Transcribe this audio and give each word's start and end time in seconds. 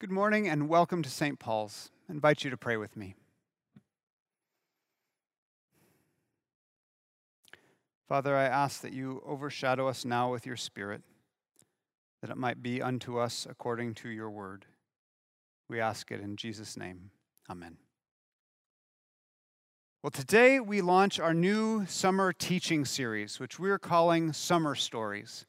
Good 0.00 0.12
morning 0.12 0.46
and 0.46 0.68
welcome 0.68 1.02
to 1.02 1.10
St. 1.10 1.40
Paul's. 1.40 1.90
I 2.08 2.12
invite 2.12 2.44
you 2.44 2.50
to 2.50 2.56
pray 2.56 2.76
with 2.76 2.96
me. 2.96 3.16
Father, 8.08 8.36
I 8.36 8.44
ask 8.44 8.80
that 8.82 8.92
you 8.92 9.20
overshadow 9.26 9.88
us 9.88 10.04
now 10.04 10.30
with 10.30 10.46
your 10.46 10.56
Spirit, 10.56 11.02
that 12.22 12.30
it 12.30 12.36
might 12.36 12.62
be 12.62 12.80
unto 12.80 13.18
us 13.18 13.44
according 13.50 13.94
to 13.94 14.08
your 14.08 14.30
word. 14.30 14.66
We 15.68 15.80
ask 15.80 16.12
it 16.12 16.20
in 16.20 16.36
Jesus' 16.36 16.76
name. 16.76 17.10
Amen. 17.50 17.78
Well, 20.04 20.12
today 20.12 20.60
we 20.60 20.80
launch 20.80 21.18
our 21.18 21.34
new 21.34 21.86
summer 21.86 22.32
teaching 22.32 22.84
series, 22.84 23.40
which 23.40 23.58
we're 23.58 23.80
calling 23.80 24.32
Summer 24.32 24.76
Stories. 24.76 25.44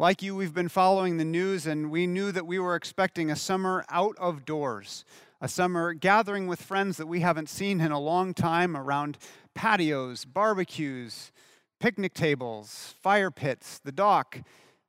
Like 0.00 0.22
you, 0.22 0.34
we've 0.34 0.54
been 0.54 0.70
following 0.70 1.18
the 1.18 1.26
news, 1.26 1.66
and 1.66 1.90
we 1.90 2.06
knew 2.06 2.32
that 2.32 2.46
we 2.46 2.58
were 2.58 2.74
expecting 2.74 3.30
a 3.30 3.36
summer 3.36 3.84
out 3.90 4.16
of 4.16 4.46
doors, 4.46 5.04
a 5.42 5.46
summer 5.46 5.92
gathering 5.92 6.46
with 6.46 6.62
friends 6.62 6.96
that 6.96 7.06
we 7.06 7.20
haven't 7.20 7.50
seen 7.50 7.82
in 7.82 7.92
a 7.92 8.00
long 8.00 8.32
time 8.32 8.78
around 8.78 9.18
patios, 9.54 10.24
barbecues, 10.24 11.32
picnic 11.80 12.14
tables, 12.14 12.94
fire 13.02 13.30
pits, 13.30 13.78
the 13.78 13.92
dock, 13.92 14.40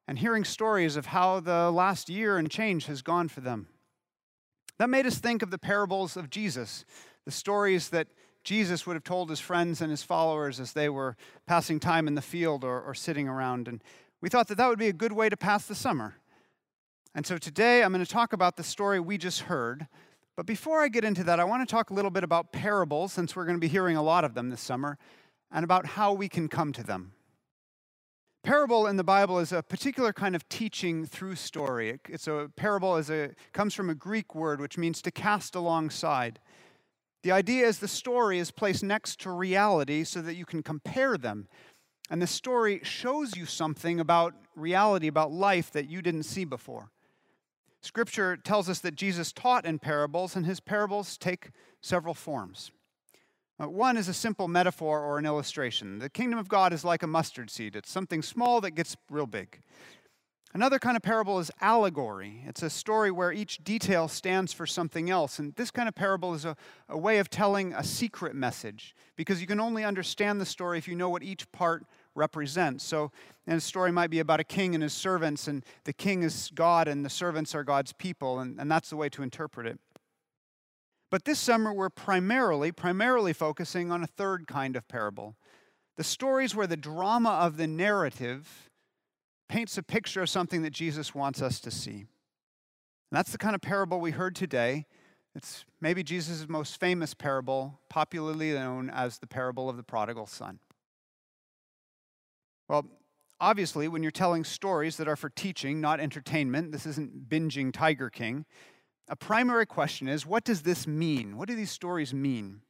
and 0.07 0.19
hearing 0.19 0.45
stories 0.45 0.95
of 0.95 1.07
how 1.07 1.41
the 1.41 1.69
last 1.71 2.07
year 2.07 2.37
and 2.37 2.49
change 2.49 2.85
has 2.85 3.01
gone 3.01 3.27
for 3.27 3.41
them. 3.41 3.67
That 4.77 4.89
made 4.89 5.05
us 5.05 5.17
think 5.17 5.41
of 5.41 5.51
the 5.51 5.57
parables 5.57 6.15
of 6.15 6.29
Jesus, 6.29 6.85
the 7.25 7.31
stories 7.31 7.89
that 7.89 8.07
Jesus 8.45 8.87
would 8.87 8.95
have 8.95 9.03
told 9.03 9.29
his 9.29 9.41
friends 9.41 9.81
and 9.81 9.91
his 9.91 10.03
followers 10.03 10.57
as 10.57 10.71
they 10.71 10.87
were 10.87 11.17
passing 11.45 11.81
time 11.81 12.07
in 12.07 12.15
the 12.15 12.21
field 12.21 12.63
or, 12.63 12.81
or 12.81 12.93
sitting 12.93 13.27
around. 13.27 13.67
And 13.67 13.83
we 14.21 14.29
thought 14.29 14.47
that 14.47 14.57
that 14.57 14.67
would 14.67 14.79
be 14.79 14.87
a 14.87 14.93
good 14.93 15.11
way 15.11 15.29
to 15.29 15.35
pass 15.35 15.65
the 15.65 15.75
summer. 15.75 16.15
And 17.13 17.25
so 17.25 17.37
today 17.37 17.83
I'm 17.83 17.91
going 17.91 18.05
to 18.05 18.09
talk 18.09 18.33
about 18.33 18.55
the 18.55 18.63
story 18.63 18.99
we 18.99 19.17
just 19.17 19.41
heard. 19.41 19.87
But 20.37 20.45
before 20.45 20.81
I 20.81 20.87
get 20.87 21.03
into 21.03 21.23
that, 21.25 21.39
I 21.39 21.43
want 21.43 21.67
to 21.67 21.71
talk 21.71 21.89
a 21.89 21.93
little 21.93 22.11
bit 22.11 22.23
about 22.23 22.53
parables, 22.53 23.11
since 23.11 23.35
we're 23.35 23.45
going 23.45 23.57
to 23.57 23.61
be 23.61 23.67
hearing 23.67 23.97
a 23.97 24.03
lot 24.03 24.23
of 24.23 24.33
them 24.33 24.49
this 24.49 24.61
summer, 24.61 24.97
and 25.51 25.63
about 25.63 25.85
how 25.85 26.13
we 26.13 26.29
can 26.29 26.47
come 26.47 26.71
to 26.73 26.83
them. 26.83 27.13
Parable 28.43 28.87
in 28.87 28.95
the 28.95 29.03
Bible 29.03 29.39
is 29.39 29.51
a 29.51 29.61
particular 29.61 30.13
kind 30.13 30.35
of 30.35 30.47
teaching 30.49 31.05
through 31.05 31.35
story. 31.35 31.99
It's 32.07 32.27
a 32.27 32.49
parable 32.55 32.95
is 32.97 33.11
a 33.11 33.31
comes 33.53 33.75
from 33.75 33.89
a 33.89 33.93
Greek 33.93 34.33
word 34.33 34.59
which 34.59 34.79
means 34.79 35.01
to 35.03 35.11
cast 35.11 35.53
alongside. 35.53 36.39
The 37.21 37.31
idea 37.31 37.67
is 37.67 37.77
the 37.77 37.87
story 37.87 38.39
is 38.39 38.49
placed 38.49 38.83
next 38.83 39.19
to 39.21 39.29
reality 39.29 40.03
so 40.03 40.23
that 40.23 40.33
you 40.33 40.45
can 40.45 40.63
compare 40.63 41.17
them 41.17 41.49
and 42.11 42.21
the 42.21 42.27
story 42.27 42.81
shows 42.83 43.37
you 43.37 43.45
something 43.45 44.01
about 44.01 44.35
reality, 44.53 45.07
about 45.07 45.31
life 45.31 45.71
that 45.71 45.89
you 45.89 46.01
didn't 46.01 46.23
see 46.23 46.43
before. 46.43 46.91
Scripture 47.79 48.35
tells 48.35 48.67
us 48.67 48.79
that 48.79 48.95
Jesus 48.95 49.31
taught 49.31 49.65
in 49.65 49.79
parables, 49.79 50.35
and 50.35 50.45
his 50.45 50.59
parables 50.59 51.17
take 51.17 51.51
several 51.79 52.13
forms. 52.13 52.69
Uh, 53.57 53.69
one 53.69 53.95
is 53.95 54.09
a 54.09 54.13
simple 54.13 54.49
metaphor 54.49 54.99
or 54.99 55.19
an 55.19 55.25
illustration. 55.25 55.99
The 55.99 56.09
kingdom 56.09 56.37
of 56.37 56.49
God 56.49 56.73
is 56.73 56.83
like 56.83 57.01
a 57.01 57.07
mustard 57.07 57.49
seed, 57.49 57.77
it's 57.77 57.89
something 57.89 58.21
small 58.21 58.59
that 58.59 58.71
gets 58.71 58.97
real 59.09 59.25
big. 59.25 59.61
Another 60.53 60.79
kind 60.79 60.97
of 60.97 61.03
parable 61.03 61.39
is 61.39 61.49
allegory. 61.61 62.43
It's 62.45 62.61
a 62.61 62.69
story 62.69 63.09
where 63.09 63.31
each 63.31 63.63
detail 63.63 64.09
stands 64.09 64.51
for 64.51 64.65
something 64.65 65.09
else. 65.09 65.39
And 65.39 65.55
this 65.55 65.71
kind 65.71 65.87
of 65.87 65.95
parable 65.95 66.33
is 66.33 66.43
a, 66.43 66.57
a 66.89 66.97
way 66.97 67.19
of 67.19 67.29
telling 67.29 67.73
a 67.73 67.85
secret 67.85 68.35
message 68.35 68.93
because 69.15 69.39
you 69.39 69.47
can 69.47 69.61
only 69.61 69.85
understand 69.85 70.41
the 70.41 70.45
story 70.45 70.77
if 70.77 70.89
you 70.89 70.95
know 70.95 71.09
what 71.09 71.23
each 71.23 71.49
part 71.53 71.85
represents. 72.15 72.83
So, 72.83 73.11
and 73.47 73.57
a 73.57 73.61
story 73.61 73.91
might 73.91 74.09
be 74.09 74.19
about 74.19 74.39
a 74.39 74.43
king 74.43 74.73
and 74.73 74.83
his 74.83 74.93
servants, 74.93 75.47
and 75.47 75.65
the 75.83 75.93
king 75.93 76.23
is 76.23 76.51
God 76.53 76.87
and 76.87 77.05
the 77.05 77.09
servants 77.09 77.55
are 77.55 77.63
God's 77.63 77.93
people, 77.93 78.39
and, 78.39 78.59
and 78.59 78.69
that's 78.69 78.89
the 78.89 78.97
way 78.97 79.09
to 79.09 79.23
interpret 79.23 79.67
it. 79.67 79.79
But 81.09 81.25
this 81.25 81.39
summer, 81.39 81.73
we're 81.73 81.89
primarily, 81.89 82.71
primarily 82.71 83.33
focusing 83.33 83.91
on 83.91 84.03
a 84.03 84.07
third 84.07 84.47
kind 84.47 84.75
of 84.75 84.87
parable 84.87 85.35
the 85.97 86.03
stories 86.05 86.55
where 86.55 86.67
the 86.67 86.77
drama 86.77 87.29
of 87.29 87.57
the 87.57 87.67
narrative 87.67 88.69
paints 89.49 89.77
a 89.77 89.83
picture 89.83 90.21
of 90.21 90.29
something 90.29 90.63
that 90.63 90.71
Jesus 90.71 91.13
wants 91.13 91.41
us 91.41 91.59
to 91.59 91.69
see. 91.69 91.91
And 91.91 92.07
that's 93.11 93.33
the 93.33 93.37
kind 93.37 93.53
of 93.53 93.61
parable 93.61 93.99
we 93.99 94.11
heard 94.11 94.33
today. 94.33 94.85
It's 95.35 95.65
maybe 95.81 96.01
Jesus' 96.01 96.47
most 96.47 96.79
famous 96.79 97.13
parable, 97.13 97.79
popularly 97.89 98.53
known 98.53 98.89
as 98.89 99.19
the 99.19 99.27
parable 99.27 99.69
of 99.69 99.77
the 99.77 99.83
prodigal 99.83 100.25
son. 100.25 100.59
Well, 102.71 102.85
obviously, 103.37 103.89
when 103.89 104.01
you're 104.01 104.13
telling 104.13 104.45
stories 104.45 104.95
that 104.95 105.09
are 105.09 105.17
for 105.17 105.27
teaching, 105.27 105.81
not 105.81 105.99
entertainment, 105.99 106.71
this 106.71 106.85
isn't 106.85 107.27
binging 107.27 107.73
Tiger 107.73 108.09
King. 108.09 108.45
A 109.09 109.15
primary 109.17 109.65
question 109.65 110.07
is 110.07 110.25
what 110.25 110.45
does 110.45 110.61
this 110.61 110.87
mean? 110.87 111.35
What 111.35 111.49
do 111.49 111.55
these 111.57 111.69
stories 111.69 112.13
mean? 112.13 112.61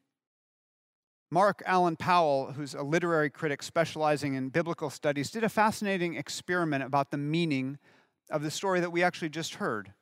Mark 1.30 1.62
Allan 1.68 1.98
Powell, 1.98 2.54
who's 2.54 2.74
a 2.74 2.82
literary 2.82 3.30
critic 3.30 3.62
specializing 3.62 4.34
in 4.34 4.50
biblical 4.50 4.90
studies, 4.90 5.30
did 5.30 5.44
a 5.44 5.50
fascinating 5.50 6.16
experiment 6.16 6.84
about 6.84 7.12
the 7.12 7.18
meaning 7.20 7.78
of 8.32 8.42
the 8.42 8.50
story 8.50 8.80
that 8.80 8.90
we 8.90 9.04
actually 9.04 9.30
just 9.30 9.56
heard. 9.56 9.94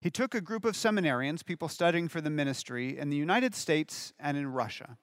He 0.00 0.10
took 0.10 0.34
a 0.34 0.40
group 0.40 0.64
of 0.64 0.76
seminarians, 0.76 1.44
people 1.44 1.68
studying 1.68 2.08
for 2.08 2.22
the 2.22 2.30
ministry, 2.30 2.98
in 2.98 3.10
the 3.10 3.18
United 3.18 3.54
States 3.54 4.14
and 4.18 4.38
in 4.38 4.46
Russia. 4.46 4.96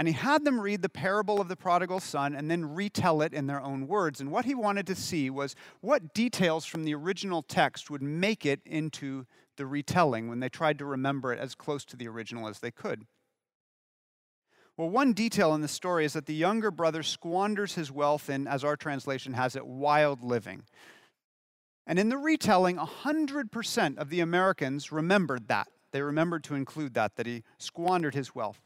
And 0.00 0.08
he 0.08 0.14
had 0.14 0.46
them 0.46 0.58
read 0.58 0.80
the 0.80 0.88
parable 0.88 1.42
of 1.42 1.48
the 1.48 1.56
prodigal 1.56 2.00
son 2.00 2.34
and 2.34 2.50
then 2.50 2.74
retell 2.74 3.20
it 3.20 3.34
in 3.34 3.46
their 3.46 3.60
own 3.60 3.86
words. 3.86 4.18
And 4.18 4.30
what 4.30 4.46
he 4.46 4.54
wanted 4.54 4.86
to 4.86 4.94
see 4.94 5.28
was 5.28 5.54
what 5.82 6.14
details 6.14 6.64
from 6.64 6.84
the 6.84 6.94
original 6.94 7.42
text 7.42 7.90
would 7.90 8.00
make 8.00 8.46
it 8.46 8.62
into 8.64 9.26
the 9.58 9.66
retelling 9.66 10.26
when 10.26 10.40
they 10.40 10.48
tried 10.48 10.78
to 10.78 10.86
remember 10.86 11.34
it 11.34 11.38
as 11.38 11.54
close 11.54 11.84
to 11.84 11.98
the 11.98 12.08
original 12.08 12.48
as 12.48 12.60
they 12.60 12.70
could. 12.70 13.04
Well, 14.78 14.88
one 14.88 15.12
detail 15.12 15.52
in 15.52 15.60
the 15.60 15.68
story 15.68 16.06
is 16.06 16.14
that 16.14 16.24
the 16.24 16.32
younger 16.32 16.70
brother 16.70 17.02
squanders 17.02 17.74
his 17.74 17.92
wealth 17.92 18.30
in, 18.30 18.46
as 18.46 18.64
our 18.64 18.76
translation 18.78 19.34
has 19.34 19.54
it, 19.54 19.66
wild 19.66 20.22
living. 20.22 20.62
And 21.86 21.98
in 21.98 22.08
the 22.08 22.16
retelling, 22.16 22.78
100% 22.78 23.98
of 23.98 24.08
the 24.08 24.20
Americans 24.20 24.90
remembered 24.90 25.48
that. 25.48 25.68
They 25.92 26.00
remembered 26.00 26.42
to 26.44 26.54
include 26.54 26.94
that, 26.94 27.16
that 27.16 27.26
he 27.26 27.42
squandered 27.58 28.14
his 28.14 28.34
wealth. 28.34 28.62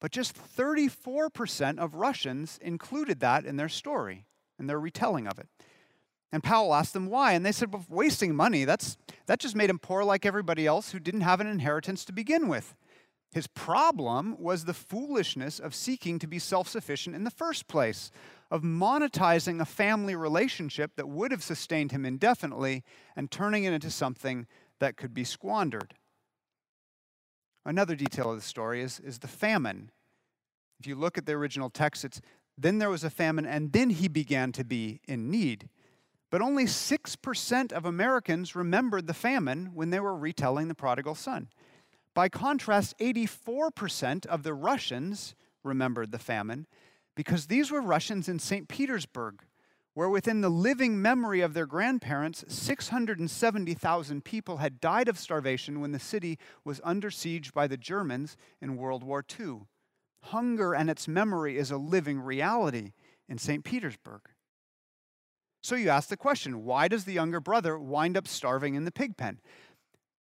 But 0.00 0.12
just 0.12 0.36
34% 0.36 1.78
of 1.78 1.94
Russians 1.94 2.58
included 2.62 3.20
that 3.20 3.44
in 3.44 3.56
their 3.56 3.68
story, 3.68 4.26
in 4.58 4.66
their 4.66 4.80
retelling 4.80 5.26
of 5.26 5.38
it. 5.38 5.48
And 6.32 6.42
Powell 6.42 6.74
asked 6.74 6.92
them 6.92 7.06
why, 7.06 7.32
and 7.32 7.46
they 7.46 7.52
said, 7.52 7.72
well, 7.72 7.84
wasting 7.88 8.34
money, 8.34 8.64
that's, 8.64 8.96
that 9.26 9.40
just 9.40 9.56
made 9.56 9.70
him 9.70 9.78
poor 9.78 10.04
like 10.04 10.26
everybody 10.26 10.66
else 10.66 10.90
who 10.90 10.98
didn't 10.98 11.20
have 11.22 11.40
an 11.40 11.46
inheritance 11.46 12.04
to 12.04 12.12
begin 12.12 12.48
with. 12.48 12.74
His 13.32 13.46
problem 13.46 14.36
was 14.38 14.64
the 14.64 14.74
foolishness 14.74 15.58
of 15.58 15.74
seeking 15.74 16.18
to 16.18 16.26
be 16.26 16.38
self 16.38 16.68
sufficient 16.68 17.14
in 17.14 17.24
the 17.24 17.30
first 17.30 17.68
place, 17.68 18.10
of 18.50 18.62
monetizing 18.62 19.60
a 19.60 19.66
family 19.66 20.14
relationship 20.14 20.92
that 20.96 21.08
would 21.08 21.32
have 21.32 21.42
sustained 21.42 21.92
him 21.92 22.04
indefinitely 22.04 22.84
and 23.14 23.30
turning 23.30 23.64
it 23.64 23.72
into 23.72 23.90
something 23.90 24.46
that 24.78 24.96
could 24.96 25.12
be 25.12 25.24
squandered. 25.24 25.94
Another 27.66 27.96
detail 27.96 28.30
of 28.30 28.36
the 28.36 28.42
story 28.42 28.80
is, 28.80 29.00
is 29.00 29.18
the 29.18 29.26
famine. 29.26 29.90
If 30.78 30.86
you 30.86 30.94
look 30.94 31.18
at 31.18 31.26
the 31.26 31.32
original 31.32 31.68
text, 31.68 32.04
it's 32.04 32.20
then 32.56 32.78
there 32.78 32.88
was 32.88 33.02
a 33.02 33.10
famine, 33.10 33.44
and 33.44 33.72
then 33.72 33.90
he 33.90 34.06
began 34.06 34.52
to 34.52 34.64
be 34.64 35.00
in 35.06 35.30
need. 35.30 35.68
But 36.30 36.40
only 36.40 36.64
6% 36.64 37.72
of 37.72 37.84
Americans 37.84 38.54
remembered 38.54 39.08
the 39.08 39.14
famine 39.14 39.72
when 39.74 39.90
they 39.90 40.00
were 40.00 40.16
retelling 40.16 40.68
the 40.68 40.74
prodigal 40.74 41.16
son. 41.16 41.48
By 42.14 42.28
contrast, 42.28 42.96
84% 42.98 44.26
of 44.26 44.44
the 44.44 44.54
Russians 44.54 45.34
remembered 45.64 46.12
the 46.12 46.18
famine 46.18 46.66
because 47.16 47.46
these 47.46 47.70
were 47.70 47.80
Russians 47.80 48.28
in 48.28 48.38
St. 48.38 48.68
Petersburg, 48.68 49.42
where 49.96 50.10
within 50.10 50.42
the 50.42 50.50
living 50.50 51.00
memory 51.00 51.40
of 51.40 51.54
their 51.54 51.64
grandparents, 51.64 52.44
670,000 52.48 54.22
people 54.22 54.58
had 54.58 54.78
died 54.78 55.08
of 55.08 55.18
starvation 55.18 55.80
when 55.80 55.92
the 55.92 55.98
city 55.98 56.38
was 56.66 56.82
under 56.84 57.10
siege 57.10 57.54
by 57.54 57.66
the 57.66 57.78
Germans 57.78 58.36
in 58.60 58.76
World 58.76 59.02
War 59.02 59.24
II. 59.40 59.60
Hunger 60.24 60.74
and 60.74 60.90
its 60.90 61.08
memory 61.08 61.56
is 61.56 61.70
a 61.70 61.78
living 61.78 62.20
reality 62.20 62.92
in 63.26 63.38
St. 63.38 63.64
Petersburg. 63.64 64.20
So 65.62 65.76
you 65.76 65.88
ask 65.88 66.10
the 66.10 66.16
question 66.18 66.62
why 66.62 66.88
does 66.88 67.06
the 67.06 67.14
younger 67.14 67.40
brother 67.40 67.78
wind 67.78 68.18
up 68.18 68.28
starving 68.28 68.74
in 68.74 68.84
the 68.84 68.92
pig 68.92 69.16
pen? 69.16 69.40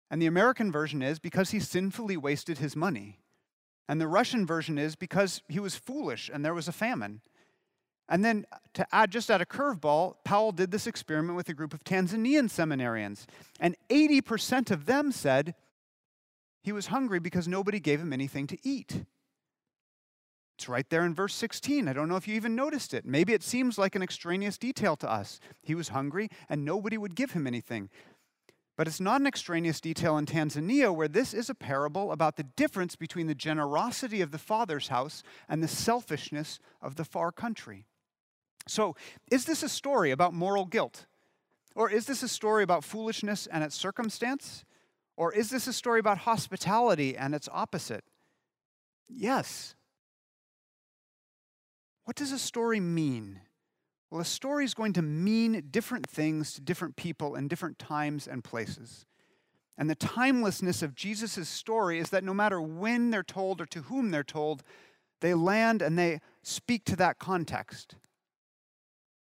And 0.10 0.19
the 0.19 0.25
American 0.25 0.72
version 0.72 1.04
is 1.04 1.19
because 1.19 1.51
he 1.51 1.60
sinfully 1.60 2.18
wasted 2.18 2.57
his 2.57 2.75
money. 2.75 3.19
And 3.88 4.01
the 4.01 4.07
Russian 4.07 4.48
version 4.48 4.80
is 4.80 4.95
because 4.95 5.44
he 5.48 5.60
was 5.60 5.75
foolish 5.75 6.27
and 6.33 6.44
there 6.44 6.56
was 6.56 6.68
a 6.68 6.72
famine. 6.72 7.22
And 8.10 8.26
then 8.26 8.46
uh, 8.52 8.58
to 8.74 8.88
add 8.92 9.12
just 9.12 9.30
add 9.30 9.40
a 9.40 9.46
curveball, 9.46 10.16
Powell 10.26 10.52
did 10.52 10.72
this 10.72 10.88
experiment 10.88 11.36
with 11.36 11.48
a 11.48 11.54
group 11.54 11.74
of 11.74 11.84
Tanzanian 11.84 12.50
seminarians, 12.50 13.26
and 13.60 13.76
80% 13.90 14.72
of 14.72 14.86
them 14.86 15.12
said 15.12 15.54
he 16.64 16.72
was 16.72 16.88
hungry 16.88 17.20
because 17.20 17.48
nobody 17.48 17.80
gave 17.80 18.02
him 18.02 18.12
anything 18.12 18.48
to 18.48 18.58
eat. 18.64 19.06
It's 20.58 20.68
right 20.68 20.90
there 20.90 21.06
in 21.06 21.16
verse 21.16 21.34
16. 21.36 21.88
I 21.88 21.94
don't 21.94 22.10
know 22.10 22.18
if 22.18 22.28
you 22.28 22.36
even 22.36 22.54
noticed 22.54 22.94
it. 22.94 23.06
Maybe 23.06 23.32
it 23.32 23.44
seems 23.44 23.78
like 23.78 23.96
an 23.96 24.04
extraneous 24.04 24.58
detail 24.58 24.98
to 24.98 25.10
us. 25.10 25.40
He 25.64 25.74
was 25.74 25.90
hungry 25.90 26.30
and 26.50 26.66
nobody 26.66 26.98
would 26.98 27.16
give 27.16 27.32
him 27.32 27.48
anything. 27.48 27.90
But 28.76 28.88
it's 28.88 29.00
not 29.00 29.22
an 29.22 29.28
extraneous 29.28 29.82
detail 29.82 30.18
in 30.18 30.26
Tanzania, 30.26 30.94
where 30.94 31.10
this 31.10 31.34
is 31.34 31.50
a 31.50 31.56
parable 31.56 32.12
about 32.12 32.38
the 32.38 32.44
difference 32.44 32.96
between 32.96 33.28
the 33.28 33.36
generosity 33.36 34.22
of 34.22 34.32
the 34.32 34.38
Father's 34.38 34.88
house 34.88 35.22
and 35.48 35.62
the 35.62 35.68
selfishness 35.68 36.60
of 36.82 36.96
the 36.96 37.04
far 37.04 37.32
country. 37.32 37.86
So, 38.69 38.95
is 39.31 39.45
this 39.45 39.63
a 39.63 39.69
story 39.69 40.12
about 40.12 40.33
moral 40.33 40.66
guilt? 40.66 41.07
Or 41.75 41.89
is 41.89 42.06
this 42.06 42.21
a 42.21 42.27
story 42.27 42.63
about 42.63 42.83
foolishness 42.83 43.48
and 43.48 43.63
its 43.63 43.75
circumstance? 43.75 44.63
Or 45.18 45.33
is 45.33 45.50
this 45.50 45.66
a 45.66 45.74
story 45.74 46.00
about 46.00 46.19
hospitality 46.19 47.18
and 47.18 47.33
its 47.33 47.50
opposite? 47.51 48.04
Yes. 49.07 49.75
What 52.06 52.16
does 52.16 52.31
a 52.31 52.38
story 52.38 52.80
mean? 52.80 53.42
Well, 54.12 54.21
a 54.21 54.25
story 54.25 54.66
is 54.66 54.75
going 54.75 54.94
to 54.94 55.01
mean 55.01 55.63
different 55.72 56.07
things 56.07 56.54
to 56.54 56.62
different 56.62 56.95
people 56.95 57.36
in 57.36 57.48
different 57.48 57.80
times 57.80 58.27
and 58.27 58.44
places. 58.44 59.06
And 59.77 59.89
the 59.89 59.95
timelessness 59.95 60.83
of 60.83 60.94
Jesus' 60.94 61.50
story 61.50 62.00
is 62.00 62.12
that 62.12 62.24
no 62.24 62.33
matter 62.33 62.62
when 62.62 63.10
they're 63.10 63.24
told 63.24 63.62
or 63.62 63.65
to 63.68 63.83
whom 63.83 64.12
they're 64.12 64.24
told, 64.24 64.63
they 65.22 65.33
land 65.33 65.81
and 65.81 65.98
they 65.98 66.19
speak 66.44 66.86
to 66.86 66.95
that 66.98 67.18
context. 67.18 67.95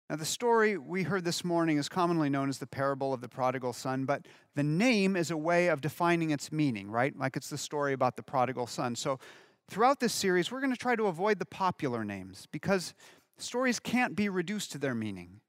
Now, 0.10 0.16
the 0.16 0.26
story 0.26 0.76
we 0.76 1.04
heard 1.04 1.24
this 1.24 1.46
morning 1.46 1.78
is 1.78 1.88
commonly 1.88 2.32
known 2.32 2.50
as 2.50 2.58
the 2.58 2.66
parable 2.66 3.14
of 3.14 3.22
the 3.22 3.30
prodigal 3.30 3.74
son, 3.74 4.06
but 4.06 4.26
the 4.56 4.64
name 4.64 5.16
is 5.16 5.30
a 5.30 5.38
way 5.38 5.68
of 5.68 5.82
defining 5.82 6.32
its 6.32 6.52
meaning, 6.52 6.90
right? 6.90 7.16
Like 7.16 7.38
it's 7.38 7.52
the 7.52 7.60
story 7.60 7.94
about 7.94 8.16
the 8.16 8.24
prodigal 8.24 8.66
son. 8.66 8.96
So, 8.96 9.20
throughout 9.70 10.00
this 10.00 10.12
series, 10.14 10.52
we're 10.52 10.62
going 10.62 10.74
to 10.74 10.80
try 10.80 10.96
to 10.96 11.06
avoid 11.06 11.38
the 11.38 11.46
popular 11.46 12.04
names 12.04 12.48
because 12.52 12.96
stories 13.38 13.80
can't 13.80 14.16
be 14.16 14.30
reduced 14.30 14.72
to 14.72 14.80
their 14.80 14.96
meaning. 14.96 15.42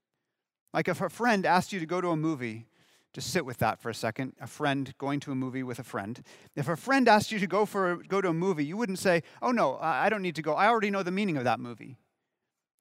Like 0.75 0.87
if 0.87 1.01
a 1.01 1.09
friend 1.09 1.43
asked 1.43 1.73
you 1.73 1.79
to 1.79 1.87
go 1.87 1.99
to 1.99 2.09
a 2.09 2.15
movie, 2.15 2.67
just 3.13 3.31
sit 3.31 3.43
with 3.47 3.57
that 3.57 3.81
for 3.81 3.89
a 3.89 3.95
second. 3.95 4.33
A 4.39 4.47
friend 4.47 4.93
going 4.99 5.19
to 5.21 5.31
a 5.31 5.35
movie 5.35 5.63
with 5.63 5.79
a 5.79 5.83
friend. 5.83 6.21
If 6.55 6.69
a 6.69 6.77
friend 6.77 7.07
asked 7.07 7.31
you 7.31 7.39
to 7.39 7.47
go 7.47 7.65
for 7.65 7.95
go 8.07 8.21
to 8.21 8.29
a 8.29 8.33
movie, 8.33 8.63
you 8.63 8.77
wouldn't 8.77 8.99
say, 8.99 9.23
"Oh 9.41 9.51
no, 9.51 9.79
I 9.81 10.07
don't 10.09 10.21
need 10.21 10.35
to 10.35 10.43
go. 10.43 10.53
I 10.53 10.67
already 10.67 10.91
know 10.91 11.01
the 11.01 11.11
meaning 11.11 11.35
of 11.35 11.45
that 11.45 11.59
movie." 11.59 11.97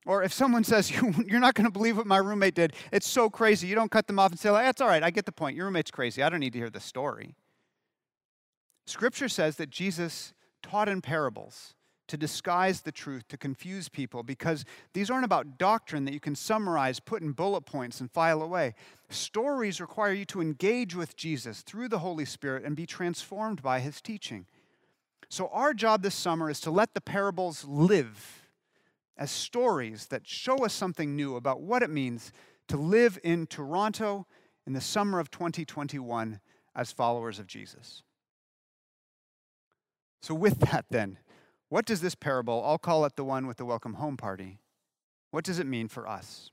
Or 0.07 0.23
if 0.23 0.33
someone 0.33 0.65
says, 0.65 0.91
You're 1.27 1.41
not 1.41 1.55
going 1.55 1.67
to 1.67 1.73
believe 1.73 1.97
what 1.97 2.07
my 2.07 2.19
roommate 2.19 2.55
did, 2.55 2.75
it's 2.93 3.09
so 3.09 3.29
crazy, 3.29 3.67
you 3.67 3.75
don't 3.75 3.91
cut 3.91 4.07
them 4.07 4.19
off 4.19 4.31
and 4.31 4.41
say, 4.41 4.51
That's 4.51 4.81
all 4.81 4.89
right, 4.89 5.03
I 5.03 5.11
get 5.11 5.27
the 5.27 5.33
point. 5.33 5.57
Your 5.57 5.67
roommate's 5.67 5.91
crazy. 5.91 6.23
I 6.23 6.29
don't 6.29 6.41
need 6.41 6.53
to 6.55 6.59
hear 6.59 6.71
the 6.71 6.81
story. 6.81 7.35
Scripture 8.87 9.29
says 9.29 9.57
that 9.57 9.71
Jesus 9.71 10.33
taught 10.63 10.89
in 10.89 11.01
parables 11.01 11.75
to 12.09 12.17
disguise 12.17 12.81
the 12.81 12.91
truth, 12.91 13.29
to 13.29 13.37
confuse 13.37 13.89
people, 13.89 14.25
because 14.25 14.65
these 14.95 15.11
aren't 15.11 15.25
about 15.25 15.59
doctrine 15.59 16.05
that 16.07 16.13
you 16.13 16.19
can 16.19 16.35
summarize, 16.35 16.99
put 16.99 17.23
in 17.23 17.31
bullet 17.31 17.61
points, 17.61 18.01
and 18.01 18.11
file 18.11 18.43
away. 18.43 18.75
Stories 19.11 19.81
require 19.81 20.13
you 20.13 20.25
to 20.25 20.41
engage 20.41 20.97
with 20.97 21.17
Jesus 21.17 21.63
through 21.63 21.89
the 21.89 22.01
Holy 22.01 22.25
Spirit 22.25 22.65
and 22.65 22.75
be 22.75 22.85
transformed 22.85 23.63
by 23.63 23.79
his 23.79 24.01
teaching. 24.01 24.47
So, 25.29 25.49
our 25.53 25.73
job 25.73 26.03
this 26.03 26.17
summer 26.17 26.51
is 26.51 26.61
to 26.63 26.73
let 26.73 26.95
the 26.95 27.01
parables 27.01 27.65
live 27.65 28.40
as 29.17 29.31
stories 29.31 30.07
that 30.07 30.27
show 30.27 30.65
us 30.65 30.73
something 30.73 31.15
new 31.15 31.37
about 31.37 31.61
what 31.61 31.83
it 31.83 31.91
means 31.91 32.33
to 32.69 32.77
live 32.77 33.19
in 33.23 33.47
Toronto 33.47 34.27
in 34.67 34.73
the 34.73 34.81
summer 34.81 35.19
of 35.19 35.31
2021 35.31 36.41
as 36.75 36.93
followers 36.93 37.39
of 37.39 37.47
Jesus. 37.47 38.03
So, 40.23 40.35
with 40.35 40.61
that, 40.71 40.87
then, 40.91 41.19
what 41.69 41.87
does 41.87 42.01
this 42.01 42.15
parable, 42.15 42.63
I'll 42.65 42.79
call 42.79 43.05
it 43.05 43.17
the 43.17 43.25
one 43.25 43.47
with 43.47 43.57
the 43.57 43.65
welcome 43.65 43.95
home 43.95 44.17
party, 44.17 44.61
what 45.31 45.45
does 45.45 45.59
it 45.59 45.67
mean 45.67 45.89
for 45.89 46.09
us? 46.09 46.51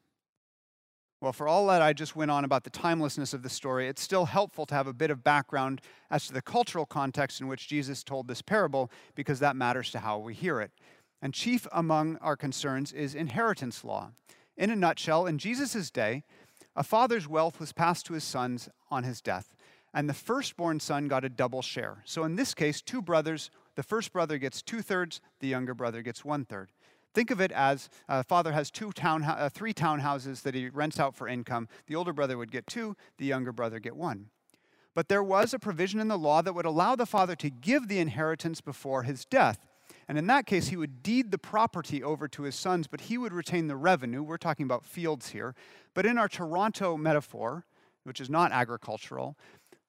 Well, 1.19 1.33
for 1.33 1.47
all 1.47 1.65
that 1.67 1.81
I 1.81 1.93
just 1.93 2.15
went 2.15 2.29
on 2.29 2.45
about 2.45 2.63
the 2.63 2.69
timelessness 2.69 3.33
of 3.33 3.41
the 3.41 3.49
story, 3.49 3.87
it's 3.87 4.03
still 4.03 4.25
helpful 4.25 4.67
to 4.67 4.75
have 4.75 4.85
a 4.85 4.93
bit 4.93 5.09
of 5.09 5.23
background 5.23 5.81
as 6.11 6.27
to 6.27 6.33
the 6.33 6.43
cultural 6.43 6.85
context 6.85 7.41
in 7.41 7.47
which 7.47 7.67
Jesus 7.67 8.03
told 8.03 8.27
this 8.27 8.43
parable, 8.43 8.91
because 9.15 9.39
that 9.39 9.55
matters 9.55 9.89
to 9.91 9.99
how 9.99 10.19
we 10.19 10.35
hear 10.35 10.61
it. 10.61 10.71
And 11.21 11.33
chief 11.33 11.67
among 11.71 12.17
our 12.17 12.35
concerns 12.35 12.93
is 12.93 13.15
inheritance 13.15 13.83
law. 13.83 14.11
In 14.55 14.69
a 14.69 14.75
nutshell, 14.75 15.25
in 15.25 15.37
Jesus' 15.37 15.89
day, 15.89 16.23
a 16.75 16.83
father's 16.83 17.27
wealth 17.27 17.59
was 17.59 17.73
passed 17.73 18.05
to 18.05 18.13
his 18.13 18.23
sons 18.23 18.69
on 18.91 19.03
his 19.03 19.21
death, 19.21 19.55
and 19.93 20.07
the 20.07 20.13
firstborn 20.13 20.79
son 20.79 21.07
got 21.07 21.25
a 21.25 21.29
double 21.29 21.61
share. 21.61 22.03
So 22.05 22.23
in 22.23 22.35
this 22.35 22.53
case, 22.53 22.81
two 22.81 23.01
brothers, 23.01 23.49
the 23.75 23.83
first 23.83 24.13
brother 24.13 24.37
gets 24.37 24.61
two 24.61 24.81
thirds, 24.81 25.21
the 25.39 25.47
younger 25.47 25.73
brother 25.73 26.01
gets 26.01 26.23
one 26.23 26.45
third. 26.45 26.69
Think 27.13 27.31
of 27.31 27.41
it 27.41 27.51
as 27.51 27.89
a 28.07 28.13
uh, 28.13 28.23
father 28.23 28.51
has 28.51 28.69
two 28.69 28.91
town, 28.91 29.23
uh, 29.23 29.49
three 29.51 29.73
townhouses 29.73 30.43
that 30.43 30.53
he 30.53 30.69
rents 30.69 30.99
out 30.99 31.15
for 31.15 31.27
income. 31.27 31.67
The 31.87 31.95
older 31.95 32.13
brother 32.13 32.37
would 32.37 32.51
get 32.51 32.67
two, 32.67 32.95
the 33.17 33.25
younger 33.25 33.51
brother 33.51 33.79
get 33.79 33.95
one. 33.95 34.29
But 34.93 35.09
there 35.09 35.23
was 35.23 35.51
a 35.53 35.59
provision 35.59 35.99
in 35.99 36.09
the 36.09 36.17
law 36.17 36.43
that 36.43 36.53
would 36.53 36.65
allow 36.65 36.95
the 36.95 37.07
father 37.07 37.35
to 37.37 37.49
give 37.49 37.87
the 37.87 37.99
inheritance 37.99 38.61
before 38.61 39.03
his 39.03 39.25
death. 39.25 39.65
And 40.07 40.17
in 40.17 40.27
that 40.27 40.45
case, 40.45 40.67
he 40.69 40.77
would 40.77 41.03
deed 41.03 41.31
the 41.31 41.37
property 41.37 42.01
over 42.01 42.27
to 42.29 42.43
his 42.43 42.55
sons, 42.55 42.87
but 42.87 43.01
he 43.01 43.17
would 43.17 43.33
retain 43.33 43.67
the 43.67 43.75
revenue. 43.75 44.23
We're 44.23 44.37
talking 44.37 44.63
about 44.63 44.85
fields 44.85 45.29
here. 45.29 45.53
But 45.93 46.05
in 46.05 46.17
our 46.17 46.29
Toronto 46.29 46.95
metaphor, 46.95 47.65
which 48.03 48.21
is 48.21 48.29
not 48.29 48.53
agricultural, 48.53 49.35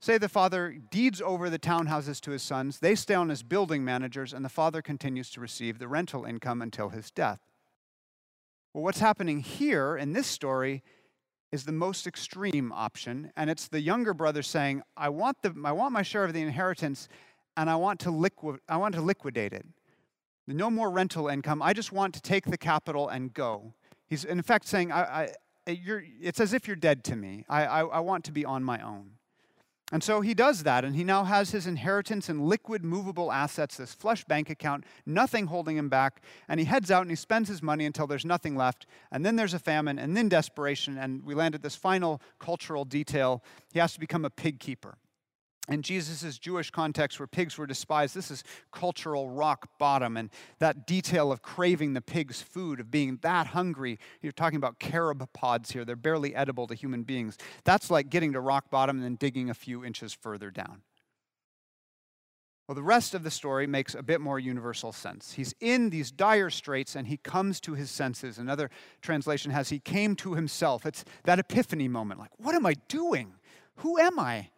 say 0.01 0.19
the 0.19 0.29
father 0.29 0.77
deeds 0.91 1.23
over 1.23 1.49
the 1.49 1.59
townhouses 1.59 2.21
to 2.23 2.33
his 2.33 2.43
sons, 2.43 2.81
they 2.81 2.97
stay 2.97 3.15
on 3.15 3.31
as 3.31 3.45
building 3.45 3.85
managers, 3.85 4.33
and 4.33 4.45
the 4.45 4.49
father 4.49 4.83
continues 4.83 5.31
to 5.31 5.41
receive 5.41 5.79
the 5.79 5.87
rental 5.87 6.25
income 6.25 6.63
until 6.63 6.89
his 6.89 7.13
death. 7.13 7.41
Well, 8.75 8.83
what's 8.83 9.01
happening 9.01 9.41
here 9.41 9.97
in 9.97 10.15
this 10.15 10.27
story 10.27 10.83
is 11.53 11.65
the 11.65 11.73
most 11.73 12.07
extreme 12.07 12.73
option, 12.73 13.33
and 13.37 13.49
it's 13.49 13.69
the 13.69 13.81
younger 13.81 14.15
brother 14.15 14.43
saying, 14.43 14.83
I 14.97 15.09
want, 15.09 15.43
the, 15.43 15.55
I 15.65 15.73
want 15.73 15.93
my 15.93 16.03
share 16.03 16.25
of 16.25 16.33
the 16.33 16.43
inheritance, 16.43 17.09
and 17.57 17.71
I 17.71 17.77
want 17.77 18.01
to, 18.01 18.11
liqui- 18.11 18.59
I 18.69 18.77
want 18.77 18.95
to 18.97 19.01
liquidate 19.01 19.53
it. 19.53 19.65
No 20.55 20.71
more 20.71 20.91
rental 20.91 21.29
income. 21.29 21.61
I 21.61 21.75
just 21.75 21.93
want 21.93 22.15
to 22.15 22.23
take 22.23 22.47
the 22.47 22.57
capital 22.57 23.09
and 23.09 23.35
go. 23.35 23.75
He's 24.07 24.25
in 24.25 24.39
effect 24.39 24.67
saying, 24.67 24.91
I, 24.91 25.03
I, 25.03 25.29
it's 25.67 26.41
as 26.41 26.55
if 26.55 26.67
you're 26.67 26.77
dead 26.77 27.05
to 27.05 27.17
me. 27.17 27.45
I, 27.49 27.67
I, 27.67 27.81
I 27.83 28.01
want 28.01 28.25
to 28.25 28.33
be 28.33 28.47
on 28.47 28.65
my 28.65 28.81
own. 28.81 29.11
And 29.91 30.03
so 30.03 30.21
he 30.21 30.35
does 30.35 30.65
that, 30.65 30.85
and 30.85 30.95
he 30.95 31.05
now 31.05 31.25
has 31.25 31.51
his 31.51 31.67
inheritance 31.67 32.29
in 32.29 32.41
liquid, 32.41 32.85
movable 32.85 33.33
assets, 33.33 33.79
this 33.79 33.95
flush 33.95 34.23
bank 34.25 34.51
account, 34.51 34.85
nothing 35.07 35.47
holding 35.47 35.79
him 35.79 35.89
back. 35.89 36.23
And 36.47 36.61
he 36.61 36.67
heads 36.67 36.91
out 36.91 37.03
and 37.03 37.11
he 37.11 37.17
spends 37.17 37.49
his 37.49 37.63
money 37.63 37.87
until 37.87 38.07
there's 38.07 38.27
nothing 38.27 38.55
left. 38.55 38.87
And 39.11 39.25
then 39.25 39.37
there's 39.37 39.55
a 39.55 39.59
famine, 39.59 39.99
and 39.99 40.17
then 40.17 40.29
desperation. 40.29 40.99
And 40.99 41.25
we 41.25 41.35
land 41.35 41.55
at 41.55 41.63
this 41.63 41.75
final 41.77 42.21
cultural 42.39 42.85
detail. 42.85 43.43
He 43.73 43.79
has 43.79 43.95
to 43.95 44.01
become 44.01 44.25
a 44.25 44.31
pig 44.31 44.61
keeper 44.61 44.99
in 45.69 45.83
Jesus' 45.83 46.39
Jewish 46.39 46.71
context 46.71 47.19
where 47.19 47.27
pigs 47.27 47.59
were 47.59 47.67
despised, 47.67 48.15
this 48.15 48.31
is 48.31 48.43
cultural 48.73 49.29
rock 49.29 49.69
bottom. 49.79 50.17
And 50.17 50.31
that 50.59 50.87
detail 50.87 51.31
of 51.31 51.43
craving 51.43 51.93
the 51.93 52.01
pig's 52.01 52.41
food, 52.41 52.81
of 52.81 52.91
being 52.91 53.19
that 53.23 53.49
hungry, 53.49 53.99
you're 54.23 54.33
talking 54.33 54.57
about 54.57 54.79
carob 54.79 55.31
pods 55.33 55.71
here, 55.71 55.85
they're 55.85 55.97
barely 55.97 56.35
edible 56.35 56.67
to 56.69 56.75
human 56.75 57.03
beings. 57.03 57.37
That's 57.65 57.91
like 57.91 58.11
getting 58.11 58.33
to 58.33 58.41
rock 58.41 58.71
bottom 58.71 58.97
and 58.97 59.05
then 59.05 59.17
digging 59.17 59.51
a 59.51 59.55
few 59.55 59.85
inches 59.85 60.13
further 60.13 60.51
down. 60.51 60.83
Well, 62.67 62.75
the 62.75 62.83
rest 62.83 63.15
of 63.15 63.23
the 63.23 63.31
story 63.31 63.67
makes 63.67 63.95
a 63.95 64.03
bit 64.03 64.21
more 64.21 64.39
universal 64.39 64.93
sense. 64.93 65.33
He's 65.33 65.55
in 65.59 65.89
these 65.89 66.11
dire 66.11 66.51
straits 66.51 66.97
and 66.97 67.07
he 67.07 67.17
comes 67.17 67.61
to 67.61 67.73
his 67.73 67.91
senses. 67.91 68.37
Another 68.37 68.71
translation 69.01 69.51
has, 69.53 69.71
he 69.71 69.79
came 69.79 70.15
to 70.17 70.35
himself. 70.35 70.85
It's 70.85 71.03
that 71.25 71.39
epiphany 71.39 71.89
moment 71.89 72.21
like, 72.21 72.31
what 72.37 72.55
am 72.55 72.67
I 72.67 72.75
doing? 72.89 73.33
Who 73.77 73.99
am 73.99 74.19
I? 74.19 74.51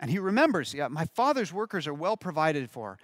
And 0.00 0.10
he 0.10 0.18
remembers, 0.18 0.74
yeah, 0.74 0.88
my 0.88 1.06
father's 1.14 1.52
workers 1.52 1.86
are 1.86 1.94
well 1.94 2.16
provided 2.16 2.70
for. 2.70 2.98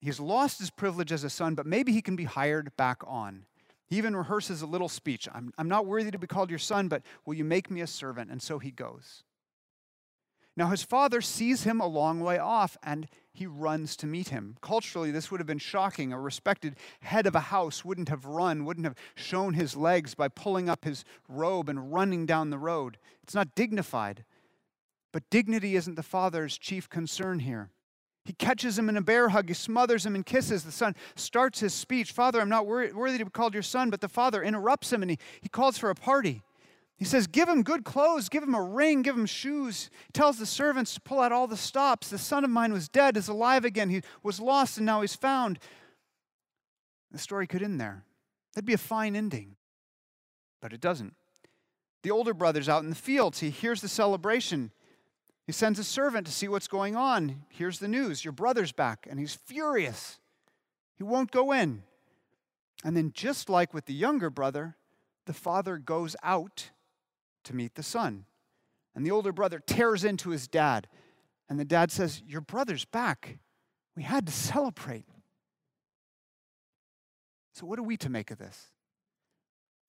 He's 0.00 0.18
lost 0.18 0.58
his 0.58 0.70
privilege 0.70 1.12
as 1.12 1.24
a 1.24 1.30
son, 1.30 1.54
but 1.54 1.66
maybe 1.66 1.92
he 1.92 2.02
can 2.02 2.16
be 2.16 2.24
hired 2.24 2.76
back 2.76 3.02
on. 3.06 3.44
He 3.86 3.98
even 3.98 4.16
rehearses 4.16 4.62
a 4.62 4.66
little 4.66 4.88
speech 4.88 5.28
I'm, 5.34 5.52
I'm 5.58 5.68
not 5.68 5.86
worthy 5.86 6.10
to 6.10 6.18
be 6.18 6.26
called 6.26 6.50
your 6.50 6.58
son, 6.58 6.88
but 6.88 7.02
will 7.26 7.34
you 7.34 7.44
make 7.44 7.70
me 7.70 7.82
a 7.82 7.86
servant? 7.86 8.30
And 8.30 8.42
so 8.42 8.58
he 8.58 8.70
goes. 8.70 9.22
Now, 10.56 10.68
his 10.68 10.82
father 10.82 11.20
sees 11.20 11.64
him 11.64 11.80
a 11.80 11.86
long 11.86 12.20
way 12.20 12.38
off 12.38 12.76
and 12.82 13.08
he 13.32 13.46
runs 13.46 13.96
to 13.96 14.06
meet 14.06 14.28
him. 14.28 14.56
Culturally, 14.60 15.10
this 15.10 15.30
would 15.30 15.40
have 15.40 15.46
been 15.46 15.58
shocking. 15.58 16.12
A 16.12 16.20
respected 16.20 16.76
head 17.00 17.26
of 17.26 17.34
a 17.34 17.40
house 17.40 17.84
wouldn't 17.84 18.10
have 18.10 18.26
run, 18.26 18.64
wouldn't 18.64 18.84
have 18.84 18.96
shown 19.14 19.54
his 19.54 19.76
legs 19.76 20.14
by 20.14 20.28
pulling 20.28 20.68
up 20.68 20.84
his 20.84 21.04
robe 21.28 21.70
and 21.70 21.92
running 21.92 22.26
down 22.26 22.50
the 22.50 22.58
road. 22.58 22.98
It's 23.22 23.34
not 23.34 23.54
dignified. 23.54 24.24
But 25.12 25.28
dignity 25.30 25.76
isn't 25.76 25.94
the 25.94 26.02
father's 26.02 26.56
chief 26.58 26.88
concern 26.88 27.40
here. 27.40 27.70
He 28.24 28.32
catches 28.32 28.78
him 28.78 28.88
in 28.88 28.96
a 28.96 29.02
bear 29.02 29.30
hug. 29.30 29.48
He 29.48 29.54
smothers 29.54 30.06
him 30.06 30.14
and 30.14 30.24
kisses. 30.24 30.62
The 30.62 30.72
son 30.72 30.94
starts 31.16 31.60
his 31.60 31.74
speech 31.74 32.12
Father, 32.12 32.40
I'm 32.40 32.48
not 32.48 32.66
worthy 32.66 33.18
to 33.18 33.24
be 33.24 33.30
called 33.30 33.54
your 33.54 33.62
son. 33.62 33.90
But 33.90 34.00
the 34.00 34.08
father 34.08 34.42
interrupts 34.42 34.92
him 34.92 35.02
and 35.02 35.10
he, 35.10 35.18
he 35.40 35.48
calls 35.48 35.76
for 35.76 35.90
a 35.90 35.94
party. 35.94 36.42
He 36.96 37.04
says, 37.04 37.26
Give 37.26 37.48
him 37.48 37.62
good 37.62 37.84
clothes, 37.84 38.28
give 38.28 38.44
him 38.44 38.54
a 38.54 38.62
ring, 38.62 39.02
give 39.02 39.16
him 39.16 39.26
shoes. 39.26 39.90
He 40.06 40.12
tells 40.12 40.38
the 40.38 40.46
servants 40.46 40.94
to 40.94 41.00
pull 41.00 41.20
out 41.20 41.32
all 41.32 41.48
the 41.48 41.56
stops. 41.56 42.08
The 42.08 42.18
son 42.18 42.44
of 42.44 42.50
mine 42.50 42.72
was 42.72 42.88
dead, 42.88 43.16
is 43.16 43.28
alive 43.28 43.64
again. 43.64 43.90
He 43.90 44.02
was 44.22 44.38
lost 44.38 44.76
and 44.76 44.86
now 44.86 45.00
he's 45.00 45.16
found. 45.16 45.58
The 47.10 47.18
story 47.18 47.48
could 47.48 47.62
end 47.62 47.80
there. 47.80 48.04
That'd 48.54 48.66
be 48.66 48.72
a 48.72 48.78
fine 48.78 49.16
ending. 49.16 49.56
But 50.60 50.72
it 50.72 50.80
doesn't. 50.80 51.14
The 52.04 52.12
older 52.12 52.34
brother's 52.34 52.68
out 52.68 52.84
in 52.84 52.90
the 52.90 52.94
fields. 52.94 53.40
He 53.40 53.50
hears 53.50 53.80
the 53.80 53.88
celebration. 53.88 54.70
He 55.46 55.52
sends 55.52 55.78
a 55.78 55.84
servant 55.84 56.26
to 56.26 56.32
see 56.32 56.48
what's 56.48 56.68
going 56.68 56.94
on. 56.94 57.44
Here's 57.48 57.78
the 57.78 57.88
news 57.88 58.24
your 58.24 58.32
brother's 58.32 58.72
back, 58.72 59.06
and 59.10 59.18
he's 59.18 59.34
furious. 59.34 60.18
He 60.96 61.02
won't 61.02 61.30
go 61.30 61.52
in. 61.52 61.82
And 62.84 62.96
then, 62.96 63.12
just 63.12 63.48
like 63.48 63.74
with 63.74 63.86
the 63.86 63.94
younger 63.94 64.30
brother, 64.30 64.76
the 65.26 65.32
father 65.32 65.78
goes 65.78 66.16
out 66.22 66.70
to 67.44 67.54
meet 67.54 67.74
the 67.74 67.82
son. 67.82 68.24
And 68.94 69.06
the 69.06 69.10
older 69.10 69.32
brother 69.32 69.58
tears 69.58 70.04
into 70.04 70.30
his 70.30 70.46
dad. 70.46 70.88
And 71.48 71.58
the 71.58 71.64
dad 71.64 71.90
says, 71.90 72.22
Your 72.26 72.40
brother's 72.40 72.84
back. 72.84 73.38
We 73.96 74.02
had 74.02 74.26
to 74.26 74.32
celebrate. 74.32 75.04
So, 77.54 77.66
what 77.66 77.78
are 77.78 77.84
we 77.84 77.96
to 77.98 78.08
make 78.08 78.30
of 78.30 78.38
this? 78.38 78.68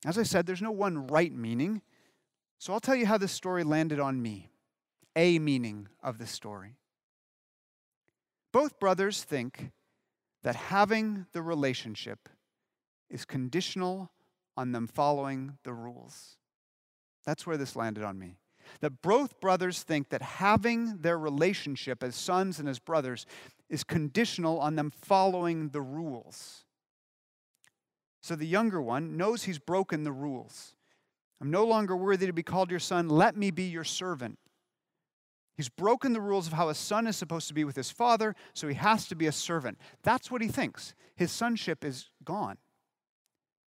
As 0.05 0.17
I 0.17 0.23
said, 0.23 0.45
there's 0.45 0.61
no 0.61 0.71
one 0.71 1.07
right 1.07 1.33
meaning. 1.33 1.81
So, 2.59 2.73
I'll 2.73 2.79
tell 2.79 2.95
you 2.95 3.05
how 3.05 3.17
this 3.17 3.31
story 3.31 3.63
landed 3.63 3.99
on 3.99 4.21
me, 4.21 4.49
a 5.15 5.39
meaning 5.39 5.87
of 6.01 6.17
the 6.17 6.27
story. 6.27 6.77
Both 8.51 8.79
brothers 8.79 9.23
think 9.23 9.71
that 10.43 10.55
having 10.55 11.25
the 11.31 11.41
relationship 11.41 12.29
is 13.09 13.25
conditional 13.25 14.11
on 14.55 14.71
them 14.71 14.87
following 14.87 15.57
the 15.63 15.73
rules. 15.73 16.37
That's 17.25 17.47
where 17.47 17.57
this 17.57 17.75
landed 17.75 18.03
on 18.03 18.19
me. 18.19 18.37
That 18.79 19.01
both 19.01 19.39
brothers 19.39 19.83
think 19.83 20.09
that 20.09 20.21
having 20.21 20.97
their 20.99 21.17
relationship 21.17 22.03
as 22.03 22.15
sons 22.15 22.59
and 22.59 22.69
as 22.69 22.79
brothers 22.79 23.25
is 23.69 23.83
conditional 23.83 24.59
on 24.59 24.75
them 24.75 24.91
following 24.91 25.69
the 25.69 25.81
rules. 25.81 26.63
So 28.21 28.35
the 28.35 28.47
younger 28.47 28.81
one 28.81 29.17
knows 29.17 29.43
he's 29.43 29.59
broken 29.59 30.03
the 30.03 30.11
rules. 30.11 30.75
I'm 31.41 31.51
no 31.51 31.65
longer 31.65 31.95
worthy 31.95 32.25
to 32.25 32.33
be 32.33 32.43
called 32.43 32.71
your 32.71 32.79
son. 32.79 33.09
Let 33.09 33.35
me 33.35 33.51
be 33.51 33.63
your 33.63 33.83
servant. 33.83 34.39
He's 35.55 35.69
broken 35.69 36.13
the 36.13 36.21
rules 36.21 36.47
of 36.47 36.53
how 36.53 36.69
a 36.69 36.75
son 36.75 37.05
is 37.05 37.15
supposed 37.15 37.47
to 37.47 37.53
be 37.53 37.63
with 37.63 37.75
his 37.75 37.91
father, 37.91 38.35
so 38.53 38.67
he 38.67 38.73
has 38.75 39.07
to 39.07 39.15
be 39.15 39.27
a 39.27 39.31
servant. 39.31 39.77
That's 40.01 40.31
what 40.31 40.41
he 40.41 40.47
thinks. 40.47 40.95
His 41.15 41.31
sonship 41.31 41.85
is 41.85 42.09
gone. 42.23 42.57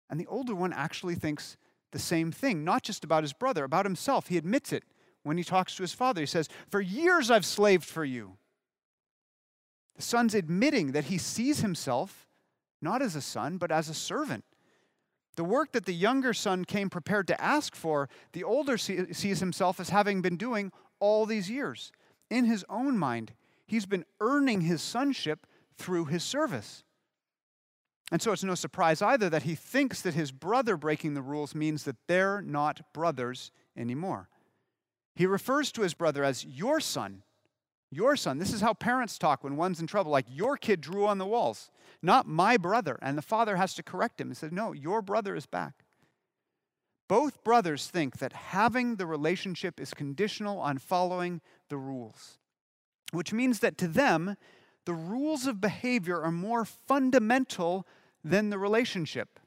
And 0.08 0.20
the 0.20 0.26
older 0.26 0.54
one 0.54 0.72
actually 0.72 1.16
thinks 1.16 1.56
the 1.90 1.98
same 1.98 2.30
thing, 2.30 2.64
not 2.64 2.82
just 2.82 3.02
about 3.02 3.24
his 3.24 3.32
brother, 3.32 3.64
about 3.64 3.86
himself. 3.86 4.28
He 4.28 4.36
admits 4.36 4.72
it 4.72 4.84
when 5.22 5.36
he 5.36 5.44
talks 5.44 5.74
to 5.76 5.82
his 5.82 5.92
father. 5.92 6.20
He 6.20 6.26
says, 6.26 6.48
For 6.70 6.80
years 6.80 7.30
I've 7.30 7.46
slaved 7.46 7.84
for 7.84 8.04
you. 8.04 8.36
The 9.96 10.02
son's 10.02 10.34
admitting 10.34 10.92
that 10.92 11.04
he 11.04 11.18
sees 11.18 11.60
himself 11.60 12.28
not 12.80 13.02
as 13.02 13.16
a 13.16 13.20
son, 13.20 13.56
but 13.56 13.72
as 13.72 13.88
a 13.88 13.94
servant. 13.94 14.44
The 15.36 15.44
work 15.44 15.72
that 15.72 15.86
the 15.86 15.94
younger 15.94 16.32
son 16.32 16.64
came 16.64 16.90
prepared 16.90 17.26
to 17.28 17.40
ask 17.40 17.74
for, 17.74 18.08
the 18.32 18.44
older 18.44 18.78
sees 18.78 19.40
himself 19.40 19.80
as 19.80 19.88
having 19.88 20.22
been 20.22 20.36
doing 20.36 20.70
all 21.04 21.26
these 21.26 21.50
years. 21.50 21.92
In 22.30 22.46
his 22.46 22.64
own 22.70 22.96
mind, 22.96 23.34
he's 23.66 23.84
been 23.84 24.06
earning 24.20 24.62
his 24.62 24.80
sonship 24.80 25.46
through 25.76 26.06
his 26.06 26.24
service. 26.24 26.82
And 28.10 28.22
so 28.22 28.32
it's 28.32 28.42
no 28.42 28.54
surprise 28.54 29.02
either 29.02 29.28
that 29.28 29.42
he 29.42 29.54
thinks 29.54 30.00
that 30.00 30.14
his 30.14 30.32
brother 30.32 30.78
breaking 30.78 31.12
the 31.12 31.20
rules 31.20 31.54
means 31.54 31.84
that 31.84 31.96
they're 32.08 32.40
not 32.40 32.80
brothers 32.94 33.50
anymore. 33.76 34.30
He 35.14 35.26
refers 35.26 35.70
to 35.72 35.82
his 35.82 35.92
brother 35.92 36.24
as 36.24 36.42
your 36.42 36.80
son. 36.80 37.22
Your 37.90 38.16
son. 38.16 38.38
This 38.38 38.54
is 38.54 38.62
how 38.62 38.72
parents 38.72 39.18
talk 39.18 39.44
when 39.44 39.56
one's 39.56 39.80
in 39.80 39.86
trouble, 39.86 40.10
like 40.10 40.26
your 40.30 40.56
kid 40.56 40.80
drew 40.80 41.06
on 41.06 41.18
the 41.18 41.26
walls, 41.26 41.70
not 42.00 42.26
my 42.26 42.56
brother. 42.56 42.98
And 43.02 43.18
the 43.18 43.22
father 43.22 43.56
has 43.56 43.74
to 43.74 43.82
correct 43.82 44.20
him 44.20 44.28
and 44.28 44.36
says, 44.36 44.52
No, 44.52 44.72
your 44.72 45.02
brother 45.02 45.36
is 45.36 45.44
back. 45.44 45.83
Both 47.08 47.44
brothers 47.44 47.88
think 47.88 48.18
that 48.18 48.32
having 48.32 48.96
the 48.96 49.06
relationship 49.06 49.80
is 49.80 49.92
conditional 49.92 50.58
on 50.58 50.78
following 50.78 51.40
the 51.68 51.76
rules, 51.76 52.38
which 53.12 53.32
means 53.32 53.60
that 53.60 53.76
to 53.78 53.88
them, 53.88 54.36
the 54.86 54.94
rules 54.94 55.46
of 55.46 55.60
behavior 55.60 56.22
are 56.22 56.32
more 56.32 56.64
fundamental 56.64 57.86
than 58.22 58.50
the 58.50 58.58
relationship. 58.58 59.38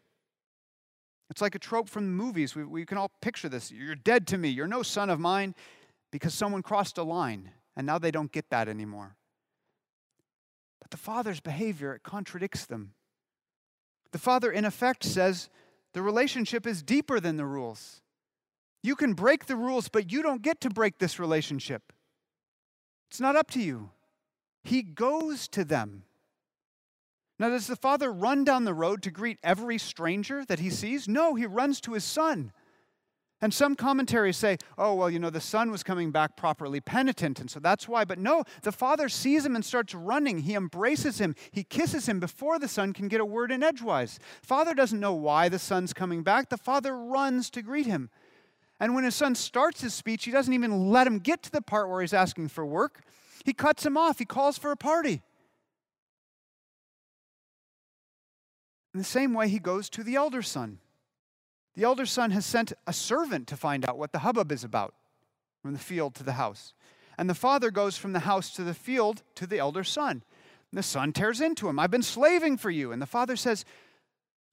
It's 1.30 1.42
like 1.42 1.56
a 1.56 1.60
trope 1.60 1.90
from 1.90 2.06
the 2.06 2.12
movies. 2.12 2.56
We, 2.56 2.64
we 2.64 2.86
can 2.86 2.98
all 2.98 3.12
picture 3.22 3.50
this. 3.50 3.72
You're 3.72 3.96
dead 3.96 4.28
to 4.28 4.38
me. 4.38 4.50
You're 4.50 4.68
no 4.68 4.84
son 4.84 5.10
of 5.10 5.20
mine 5.20 5.56
because 6.12 6.34
someone 6.34 6.62
crossed 6.62 6.98
a 6.98 7.04
line, 7.04 7.52
and 7.76 7.86
now 7.86 8.00
they 8.00 8.12
don't 8.12 8.32
get 8.32 8.50
that 8.50 8.68
anymore. 8.68 9.18
But 10.80 10.92
the 10.92 10.98
father's 10.98 11.42
behavior, 11.42 11.94
it 11.94 12.04
contradicts 12.04 12.66
them. 12.66 12.94
The 14.12 14.20
father, 14.20 14.52
in 14.52 14.64
effect, 14.64 15.04
says 15.04 15.50
the 15.98 16.04
relationship 16.04 16.68
is 16.68 16.84
deeper 16.84 17.20
than 17.20 17.38
the 17.38 17.46
rules. 17.48 18.04
You 18.84 18.96
can 18.96 19.16
break 19.16 19.48
the 19.48 19.56
rules, 19.56 19.90
but 19.90 20.12
you 20.12 20.22
don't 20.22 20.44
get 20.44 20.62
to 20.62 20.70
break 20.70 21.00
this 21.00 21.18
relationship. 21.18 21.92
It's 23.10 23.20
not 23.20 23.36
up 23.36 23.50
to 23.54 23.60
you. 23.60 23.90
He 24.64 24.84
goes 24.84 25.48
to 25.48 25.66
them. 25.66 26.04
Now, 27.40 27.50
does 27.50 27.66
the 27.66 27.76
father 27.76 28.14
run 28.14 28.44
down 28.44 28.64
the 28.64 28.76
road 28.76 29.02
to 29.02 29.10
greet 29.10 29.40
every 29.42 29.80
stranger 29.80 30.46
that 30.46 30.60
he 30.60 30.70
sees? 30.70 31.08
No, 31.08 31.34
he 31.34 31.48
runs 31.48 31.82
to 31.82 31.94
his 31.94 32.04
son. 32.04 32.52
And 33.40 33.54
some 33.54 33.76
commentaries 33.76 34.36
say, 34.36 34.58
oh, 34.80 34.96
well, 34.96 35.12
you 35.12 35.20
know, 35.20 35.30
the 35.30 35.40
son 35.40 35.70
was 35.70 35.84
coming 35.84 36.10
back 36.10 36.36
properly 36.36 36.82
penitent, 36.82 37.40
and 37.40 37.52
so 37.52 37.60
that's 37.60 37.88
why. 37.88 38.04
But 38.04 38.18
no, 38.18 38.44
the 38.64 38.72
father 38.72 39.10
sees 39.10 39.46
him 39.46 39.56
and 39.56 39.64
starts 39.64 39.94
running. 39.94 40.40
He 40.40 40.56
embraces 40.56 41.20
him, 41.22 41.36
he 41.52 41.64
kisses 41.64 42.10
him 42.10 42.20
before 42.20 42.58
the 42.58 42.68
son 42.68 42.94
can 42.94 43.08
get 43.08 43.22
a 43.22 43.26
word 43.26 43.52
in 43.52 43.62
edgewise. 43.62 44.18
Father 44.42 44.74
doesn't 44.74 45.00
know 45.00 45.14
why 45.14 45.50
the 45.50 45.60
son's 45.60 45.94
coming 45.94 46.24
back. 46.24 46.50
The 46.50 46.58
father 46.58 46.98
runs 46.98 47.52
to 47.52 47.62
greet 47.62 47.86
him. 47.86 48.10
And 48.80 48.96
when 48.96 49.04
his 49.04 49.16
son 49.16 49.36
starts 49.36 49.82
his 49.82 49.94
speech, 49.94 50.26
he 50.26 50.32
doesn't 50.32 50.54
even 50.54 50.90
let 50.90 51.06
him 51.06 51.20
get 51.20 51.44
to 51.44 51.52
the 51.52 51.62
part 51.62 51.90
where 51.90 52.02
he's 52.02 52.14
asking 52.14 52.48
for 52.50 52.66
work. 52.66 53.02
He 53.46 53.54
cuts 53.54 53.86
him 53.86 53.98
off, 53.98 54.18
he 54.18 54.26
calls 54.26 54.58
for 54.58 54.72
a 54.72 54.78
party. 54.78 55.22
In 58.94 59.00
the 59.00 59.04
same 59.04 59.36
way, 59.36 59.48
he 59.48 59.60
goes 59.60 59.90
to 59.92 60.04
the 60.04 60.16
elder 60.16 60.42
son. 60.42 60.80
The 61.78 61.84
elder 61.84 62.08
son 62.08 62.32
has 62.32 62.44
sent 62.44 62.74
a 62.88 62.92
servant 62.92 63.46
to 63.50 63.56
find 63.56 63.88
out 63.88 64.00
what 64.00 64.12
the 64.12 64.20
hubbub 64.20 64.52
is 64.52 64.64
about 64.64 64.96
from 65.62 65.74
the 65.74 65.80
field 65.80 66.16
to 66.16 66.24
the 66.24 66.34
house. 66.34 66.74
And 67.20 67.30
the 67.30 67.36
father 67.36 67.70
goes 67.70 67.96
from 67.96 68.14
the 68.14 68.22
house 68.22 68.50
to 68.56 68.64
the 68.64 68.74
field 68.74 69.22
to 69.36 69.46
the 69.46 69.60
elder 69.60 69.84
son. 69.84 70.24
And 70.72 70.78
the 70.80 70.82
son 70.82 71.14
tears 71.14 71.40
into 71.40 71.70
him. 71.70 71.78
I've 71.78 71.92
been 71.92 72.02
slaving 72.02 72.58
for 72.58 72.72
you. 72.72 72.92
And 72.92 73.00
the 73.00 73.06
father 73.06 73.36
says, 73.36 73.64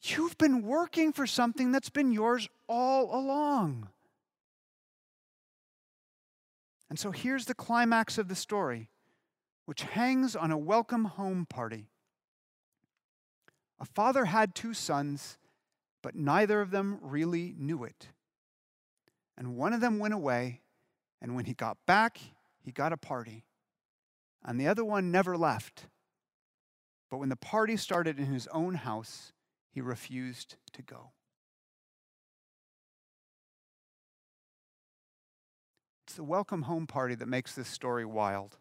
You've 0.03 0.37
been 0.37 0.61
working 0.61 1.15
for 1.15 1.27
something 1.27 1.73
that's 1.73 1.89
been 1.89 2.13
yours 2.13 2.47
all 2.69 3.19
along. 3.19 3.89
And 6.91 6.99
so 6.99 7.11
here's 7.11 7.47
the 7.47 7.55
climax 7.55 8.19
of 8.19 8.29
the 8.29 8.35
story, 8.35 8.91
which 9.65 9.81
hangs 9.81 10.37
on 10.37 10.51
a 10.51 10.59
welcome 10.59 11.07
home 11.07 11.47
party. 11.49 11.89
A 13.81 13.87
father 13.87 14.27
had 14.27 14.55
two 14.55 14.75
sons, 14.75 15.39
but 16.05 16.15
neither 16.15 16.61
of 16.61 16.71
them 16.71 16.99
really 17.01 17.55
knew 17.57 17.83
it. 17.83 18.09
And 19.39 19.57
one 19.57 19.73
of 19.73 19.81
them 19.81 19.99
went 19.99 20.13
away, 20.13 20.61
and 21.23 21.35
when 21.35 21.47
he 21.47 21.55
got 21.55 21.79
back, 21.87 22.21
he 22.63 22.71
got 22.71 22.93
a 22.93 22.99
party. 22.99 23.47
And 24.45 24.61
the 24.61 24.69
other 24.69 24.85
one 24.85 25.11
never 25.11 25.35
left. 25.35 25.87
But 27.11 27.17
when 27.17 27.31
the 27.31 27.37
party 27.37 27.79
started 27.79 28.19
in 28.19 28.27
his 28.27 28.47
own 28.49 28.75
house, 28.75 29.33
he 29.71 29.81
refused 29.81 30.57
to 30.75 30.83
go. 30.83 31.13
It's 36.07 36.17
the 36.17 36.23
welcome 36.23 36.63
home 36.63 36.87
party 36.87 37.15
that 37.15 37.29
makes 37.29 37.55
this 37.55 37.69
story 37.69 38.05
wild. 38.05 38.59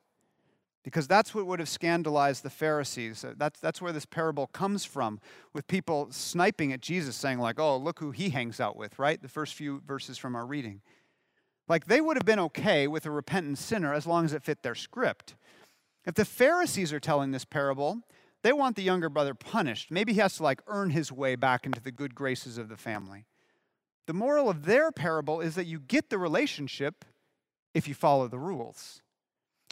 Because 0.84 1.08
that's 1.08 1.34
what 1.34 1.46
would 1.48 1.60
have 1.60 1.70
scandalized 1.70 2.44
the 2.44 2.50
Pharisees. 2.50 3.24
Uh, 3.24 3.34
that's, 3.38 3.60
that's 3.62 3.82
where 3.82 3.94
this 3.94 4.06
parable 4.06 4.48
comes 4.48 4.84
from, 4.84 5.22
with 5.54 5.66
people 5.68 6.08
sniping 6.12 6.74
at 6.74 6.82
Jesus, 6.82 7.16
saying, 7.16 7.40
like, 7.40 7.58
oh, 7.58 7.78
look 7.78 8.00
who 8.00 8.12
he 8.12 8.32
hangs 8.32 8.60
out 8.60 8.76
with, 8.76 9.00
right? 9.00 9.22
The 9.22 9.30
first 9.30 9.54
few 9.54 9.82
verses 9.88 10.18
from 10.18 10.36
our 10.36 10.46
reading. 10.46 10.82
Like, 11.70 11.86
they 11.86 12.02
would 12.02 12.18
have 12.18 12.26
been 12.26 12.40
okay 12.40 12.88
with 12.88 13.06
a 13.06 13.12
repentant 13.12 13.60
sinner 13.60 13.94
as 13.94 14.06
long 14.06 14.26
as 14.26 14.34
it 14.34 14.44
fit 14.44 14.62
their 14.62 14.76
script. 14.76 15.36
If 16.06 16.16
the 16.16 16.26
Pharisees 16.26 16.92
are 16.92 17.00
telling 17.00 17.32
this 17.32 17.46
parable, 17.46 18.02
they 18.42 18.52
want 18.52 18.76
the 18.76 18.84
younger 18.84 19.08
brother 19.08 19.34
punished. 19.34 19.90
Maybe 19.90 20.12
he 20.12 20.20
has 20.20 20.36
to, 20.36 20.44
like, 20.44 20.62
earn 20.68 20.90
his 20.90 21.14
way 21.14 21.38
back 21.38 21.66
into 21.66 21.80
the 21.80 21.94
good 21.94 22.14
graces 22.14 22.58
of 22.58 22.68
the 22.68 22.76
family. 22.76 23.26
The 24.06 24.14
moral 24.14 24.50
of 24.50 24.66
their 24.66 24.92
parable 24.92 25.40
is 25.40 25.56
that 25.56 25.66
you 25.66 25.80
get 25.80 26.10
the 26.10 26.18
relationship 26.18 27.06
if 27.74 27.88
you 27.88 27.94
follow 27.94 28.28
the 28.28 28.38
rules. 28.38 29.02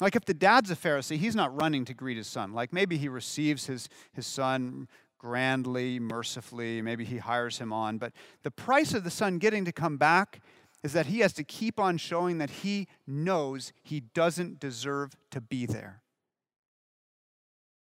Like 0.01 0.15
if 0.15 0.25
the 0.25 0.33
dad's 0.33 0.71
a 0.71 0.75
Pharisee, 0.75 1.17
he's 1.17 1.35
not 1.35 1.55
running 1.61 1.85
to 1.85 1.93
greet 1.93 2.17
his 2.17 2.27
son. 2.27 2.53
Like 2.53 2.73
maybe 2.73 2.97
he 2.97 3.07
receives 3.07 3.67
his, 3.67 3.87
his 4.11 4.25
son 4.25 4.87
grandly, 5.19 5.99
mercifully, 5.99 6.81
maybe 6.81 7.05
he 7.05 7.19
hires 7.19 7.59
him 7.59 7.71
on. 7.71 7.99
But 7.99 8.11
the 8.41 8.49
price 8.49 8.95
of 8.95 9.03
the 9.03 9.11
son 9.11 9.37
getting 9.37 9.63
to 9.65 9.71
come 9.71 9.97
back 9.97 10.41
is 10.83 10.93
that 10.93 11.05
he 11.05 11.19
has 11.19 11.33
to 11.33 11.43
keep 11.43 11.79
on 11.79 11.97
showing 11.97 12.39
that 12.39 12.49
he 12.49 12.87
knows 13.05 13.71
he 13.83 13.99
doesn't 13.99 14.59
deserve 14.59 15.15
to 15.29 15.39
be 15.39 15.67
there. 15.67 16.01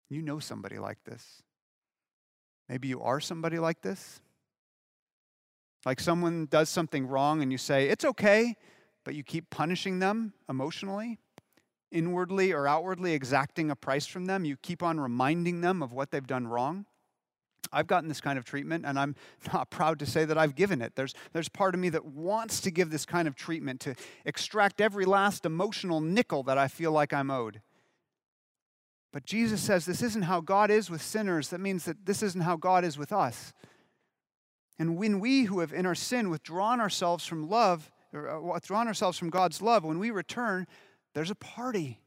You 0.08 0.22
know 0.22 0.38
somebody 0.38 0.78
like 0.78 1.04
this. 1.04 1.42
Maybe 2.70 2.88
you 2.88 3.02
are 3.02 3.20
somebody 3.20 3.58
like 3.58 3.82
this. 3.82 4.22
Like 5.84 6.00
someone 6.00 6.46
does 6.46 6.70
something 6.70 7.06
wrong 7.06 7.42
and 7.42 7.52
you 7.52 7.58
say, 7.58 7.90
it's 7.90 8.06
okay, 8.06 8.56
but 9.04 9.14
you 9.14 9.22
keep 9.22 9.50
punishing 9.50 9.98
them 9.98 10.32
emotionally. 10.48 11.18
Inwardly 11.90 12.52
or 12.52 12.66
outwardly 12.66 13.12
exacting 13.12 13.70
a 13.70 13.76
price 13.76 14.06
from 14.06 14.26
them. 14.26 14.44
You 14.44 14.56
keep 14.56 14.82
on 14.82 14.98
reminding 15.00 15.60
them 15.60 15.82
of 15.82 15.92
what 15.92 16.10
they've 16.10 16.26
done 16.26 16.46
wrong. 16.46 16.86
I've 17.72 17.86
gotten 17.86 18.08
this 18.08 18.20
kind 18.20 18.38
of 18.38 18.44
treatment, 18.44 18.84
and 18.86 18.98
I'm 18.98 19.14
not 19.52 19.70
proud 19.70 19.98
to 20.00 20.06
say 20.06 20.24
that 20.24 20.38
I've 20.38 20.54
given 20.54 20.80
it. 20.80 20.94
There's, 20.94 21.14
there's 21.32 21.48
part 21.48 21.74
of 21.74 21.80
me 21.80 21.88
that 21.90 22.04
wants 22.04 22.60
to 22.62 22.70
give 22.70 22.90
this 22.90 23.04
kind 23.04 23.26
of 23.26 23.34
treatment 23.34 23.80
to 23.80 23.94
extract 24.24 24.80
every 24.80 25.04
last 25.04 25.44
emotional 25.44 26.00
nickel 26.00 26.42
that 26.44 26.58
I 26.58 26.68
feel 26.68 26.92
like 26.92 27.12
I'm 27.12 27.30
owed. 27.30 27.60
But 29.12 29.24
Jesus 29.24 29.62
says 29.62 29.86
this 29.86 30.02
isn't 30.02 30.22
how 30.22 30.40
God 30.40 30.70
is 30.70 30.90
with 30.90 31.00
sinners. 31.00 31.48
That 31.48 31.60
means 31.60 31.84
that 31.86 32.04
this 32.04 32.22
isn't 32.22 32.42
how 32.42 32.56
God 32.56 32.84
is 32.84 32.98
with 32.98 33.12
us. 33.12 33.52
And 34.78 34.98
when 34.98 35.20
we 35.20 35.44
who 35.44 35.60
have 35.60 35.72
in 35.72 35.86
our 35.86 35.94
sin 35.94 36.28
withdrawn 36.28 36.80
ourselves 36.80 37.24
from 37.24 37.48
love, 37.48 37.90
or 38.12 38.28
uh, 38.28 38.40
withdrawn 38.40 38.88
ourselves 38.88 39.18
from 39.18 39.30
God's 39.30 39.62
love, 39.62 39.84
when 39.84 39.98
we 39.98 40.10
return, 40.10 40.66
there's 41.16 41.30
a 41.30 41.34
party. 41.34 41.98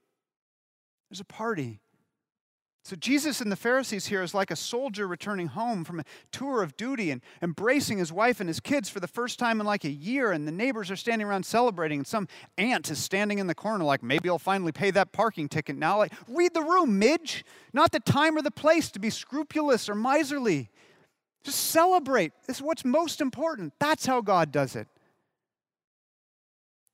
There's 1.09 1.19
a 1.19 1.25
party. 1.25 1.79
So, 2.83 2.95
Jesus 2.95 3.41
and 3.41 3.51
the 3.51 3.55
Pharisees 3.55 4.05
here 4.05 4.21
is 4.21 4.35
like 4.35 4.51
a 4.51 4.55
soldier 4.55 5.07
returning 5.07 5.47
home 5.47 5.83
from 5.83 5.99
a 5.99 6.03
tour 6.31 6.61
of 6.61 6.77
duty 6.77 7.09
and 7.09 7.23
embracing 7.41 7.97
his 7.97 8.13
wife 8.13 8.39
and 8.39 8.47
his 8.47 8.59
kids 8.59 8.87
for 8.87 8.99
the 8.99 9.07
first 9.07 9.39
time 9.39 9.59
in 9.59 9.65
like 9.65 9.83
a 9.83 9.89
year. 9.89 10.31
And 10.31 10.47
the 10.47 10.51
neighbors 10.51 10.91
are 10.91 10.95
standing 10.95 11.27
around 11.27 11.43
celebrating. 11.43 12.01
And 12.01 12.07
some 12.07 12.27
aunt 12.59 12.91
is 12.91 12.99
standing 12.99 13.39
in 13.39 13.47
the 13.47 13.55
corner, 13.55 13.83
like, 13.83 14.03
maybe 14.03 14.29
I'll 14.29 14.37
finally 14.37 14.71
pay 14.71 14.91
that 14.91 15.11
parking 15.11 15.49
ticket 15.49 15.75
now. 15.75 15.97
Like, 15.97 16.13
read 16.27 16.53
the 16.53 16.61
room, 16.61 16.99
Midge. 16.99 17.43
Not 17.73 17.91
the 17.91 17.99
time 17.99 18.37
or 18.37 18.43
the 18.43 18.51
place 18.51 18.91
to 18.91 18.99
be 18.99 19.09
scrupulous 19.09 19.89
or 19.89 19.95
miserly. 19.95 20.69
Just 21.43 21.71
celebrate. 21.71 22.31
This 22.45 22.57
is 22.57 22.61
what's 22.61 22.85
most 22.85 23.21
important. 23.21 23.73
That's 23.79 24.05
how 24.05 24.21
God 24.21 24.51
does 24.51 24.75
it. 24.75 24.87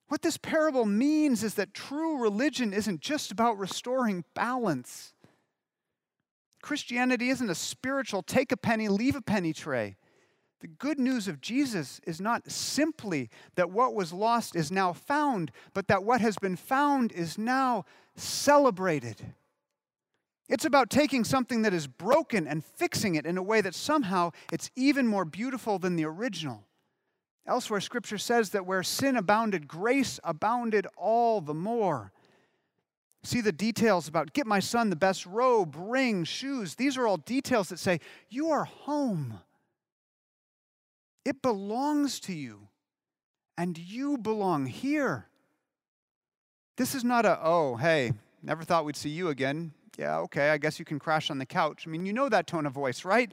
What 0.07 0.21
this 0.21 0.37
parable 0.37 0.85
means 0.85 1.43
is 1.43 1.55
that 1.55 1.73
true 1.73 2.17
religion 2.17 2.73
isn't 2.73 3.01
just 3.01 3.31
about 3.31 3.57
restoring 3.57 4.23
balance. 4.35 5.13
Christianity 6.61 7.29
isn't 7.29 7.49
a 7.49 7.55
spiritual 7.55 8.21
take 8.21 8.51
a 8.51 8.57
penny, 8.57 8.87
leave 8.87 9.15
a 9.15 9.21
penny 9.21 9.53
tray. 9.53 9.97
The 10.61 10.67
good 10.67 10.99
news 10.99 11.27
of 11.27 11.41
Jesus 11.41 11.99
is 12.07 12.21
not 12.21 12.49
simply 12.49 13.29
that 13.55 13.69
what 13.69 13.93
was 13.93 14.13
lost 14.13 14.55
is 14.55 14.71
now 14.71 14.93
found, 14.93 15.51
but 15.73 15.87
that 15.87 16.03
what 16.03 16.21
has 16.21 16.37
been 16.37 16.55
found 16.55 17.11
is 17.11 17.37
now 17.37 17.85
celebrated. 18.15 19.33
It's 20.47 20.65
about 20.65 20.89
taking 20.89 21.23
something 21.23 21.63
that 21.63 21.73
is 21.73 21.87
broken 21.87 22.47
and 22.47 22.63
fixing 22.63 23.15
it 23.15 23.25
in 23.25 23.37
a 23.37 23.43
way 23.43 23.61
that 23.61 23.75
somehow 23.75 24.31
it's 24.51 24.69
even 24.75 25.07
more 25.07 25.25
beautiful 25.25 25.79
than 25.79 25.95
the 25.95 26.05
original. 26.05 26.63
Elsewhere, 27.47 27.81
Scripture 27.81 28.17
says 28.17 28.49
that 28.51 28.65
where 28.65 28.81
sin 28.81 29.15
abounded, 29.15 29.67
grace 29.67 30.19
abounded 30.23 30.87
all 30.97 31.41
the 31.41 31.53
more. 31.53 32.11
See 33.23 33.41
the 33.41 33.51
details 33.51 34.07
about 34.07 34.33
get 34.33 34.47
my 34.47 34.59
son 34.59 34.89
the 34.89 34.95
best 34.95 35.25
robe, 35.25 35.75
ring, 35.77 36.23
shoes. 36.23 36.75
These 36.75 36.97
are 36.97 37.07
all 37.07 37.17
details 37.17 37.69
that 37.69 37.79
say, 37.79 37.99
You 38.29 38.49
are 38.49 38.65
home. 38.65 39.39
It 41.23 41.41
belongs 41.41 42.19
to 42.21 42.33
you, 42.33 42.67
and 43.57 43.77
you 43.77 44.17
belong 44.17 44.67
here. 44.67 45.25
This 46.77 46.93
is 46.93 47.03
not 47.03 47.25
a, 47.25 47.39
oh, 47.41 47.77
hey, 47.77 48.13
never 48.43 48.63
thought 48.63 48.85
we'd 48.85 48.95
see 48.95 49.09
you 49.09 49.29
again. 49.29 49.73
Yeah, 49.97 50.19
okay, 50.19 50.49
I 50.49 50.57
guess 50.57 50.77
you 50.77 50.85
can 50.85 50.99
crash 50.99 51.31
on 51.31 51.39
the 51.39 51.45
couch. 51.45 51.85
I 51.87 51.89
mean, 51.89 52.05
you 52.05 52.13
know 52.13 52.29
that 52.29 52.47
tone 52.47 52.65
of 52.65 52.73
voice, 52.73 53.05
right? 53.05 53.31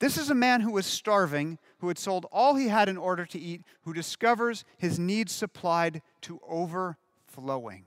This 0.00 0.18
is 0.18 0.28
a 0.28 0.34
man 0.34 0.60
who 0.60 0.72
was 0.72 0.86
starving, 0.86 1.58
who 1.78 1.88
had 1.88 1.98
sold 1.98 2.26
all 2.32 2.56
he 2.56 2.68
had 2.68 2.88
in 2.88 2.96
order 2.96 3.24
to 3.26 3.38
eat, 3.38 3.62
who 3.82 3.92
discovers 3.92 4.64
his 4.76 4.98
needs 4.98 5.32
supplied 5.32 6.02
to 6.22 6.40
overflowing. 6.48 7.86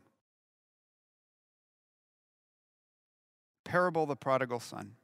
Parable 3.63 4.05
the 4.05 4.15
prodigal 4.15 4.59
son, 4.59 4.95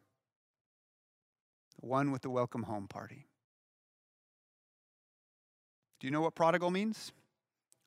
the 1.80 1.88
one 1.88 2.12
with 2.12 2.22
the 2.22 2.30
welcome 2.30 2.64
home 2.64 2.88
party. 2.88 3.28
Do 6.00 6.08
you 6.08 6.12
know 6.12 6.22
what 6.22 6.36
prodigal 6.36 6.70
means? 6.70 7.12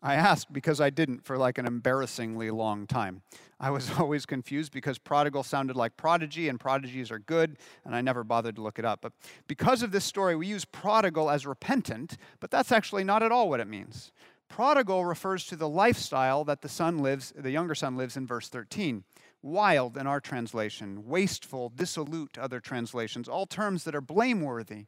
I 0.03 0.15
asked 0.15 0.53
because 0.53 0.81
I 0.81 0.91
didn't 0.91 1.25
for 1.25 1.37
like 1.37 1.59
an 1.59 1.67
embarrassingly 1.67 2.51
long 2.51 2.87
time. 2.87 3.23
I 3.59 3.71
was 3.71 3.91
always 3.99 4.25
confused 4.25 4.73
because 4.73 4.99
prodigal 4.99 5.43
sounded 5.43 5.77
like 5.77 5.97
prodigy, 5.97 6.49
and 6.49 6.59
prodigies 6.59 7.11
are 7.11 7.19
good, 7.19 7.59
and 7.85 7.95
I 7.95 8.01
never 8.01 8.25
bothered 8.25 8.57
to 8.57 8.63
look 8.63 8.79
it 8.79 8.85
up. 8.85 9.01
But 9.03 9.13
because 9.47 9.83
of 9.83 9.93
this 9.93 10.05
story, 10.05 10.37
we 10.37 10.47
use 10.47 10.65
prodigal 10.65 11.29
as 11.29 11.47
repentant, 11.47 12.17
but 12.41 12.51
that's 12.51 12.73
actually 12.73 13.05
not 13.05 13.23
at 13.23 13.33
all 13.33 13.49
what 13.49 13.61
it 13.61 13.69
means. 13.69 14.13
Prodigal 14.49 15.05
refers 15.05 15.47
to 15.47 15.57
the 15.57 15.69
lifestyle 15.69 16.45
that 16.45 16.63
the 16.63 16.69
son 16.69 16.99
lives, 16.99 17.33
the 17.37 17.51
younger 17.51 17.75
son 17.75 17.97
lives 17.97 18.17
in 18.17 18.27
verse 18.27 18.49
13. 18.49 19.05
Wild 19.43 19.97
in 19.97 20.07
our 20.07 20.21
translation, 20.21 21.07
wasteful, 21.07 21.71
dissolute, 21.75 22.37
other 22.37 22.61
translations, 22.61 23.29
all 23.29 23.47
terms 23.47 23.85
that 23.85 23.95
are 23.95 24.03
blameworthy. 24.03 24.87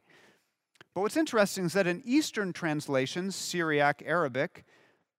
But 0.93 1.01
what's 1.01 1.17
interesting 1.17 1.65
is 1.65 1.73
that 1.73 1.87
in 1.87 2.03
Eastern 2.05 2.53
translations, 2.53 3.35
Syriac, 3.35 4.03
Arabic, 4.05 4.65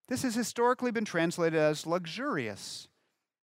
this 0.07 0.23
has 0.23 0.35
historically 0.35 0.91
been 0.91 1.05
translated 1.05 1.59
as 1.59 1.87
luxurious, 1.87 2.87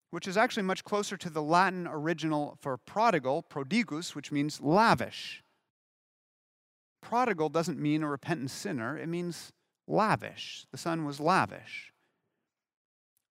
which 0.09 0.27
is 0.27 0.37
actually 0.37 0.63
much 0.63 0.83
closer 0.83 1.15
to 1.17 1.29
the 1.29 1.41
Latin 1.41 1.87
original 1.87 2.57
for 2.59 2.77
prodigal, 2.77 3.43
prodigus, 3.43 4.15
which 4.15 4.31
means 4.31 4.59
lavish. 4.59 5.43
Prodigal 7.01 7.49
doesn't 7.49 7.79
mean 7.79 8.03
a 8.03 8.09
repentant 8.09 8.51
sinner, 8.51 8.97
it 8.97 9.07
means 9.07 9.51
lavish. 9.87 10.65
The 10.71 10.77
son 10.77 11.05
was 11.05 11.19
lavish. 11.19 11.91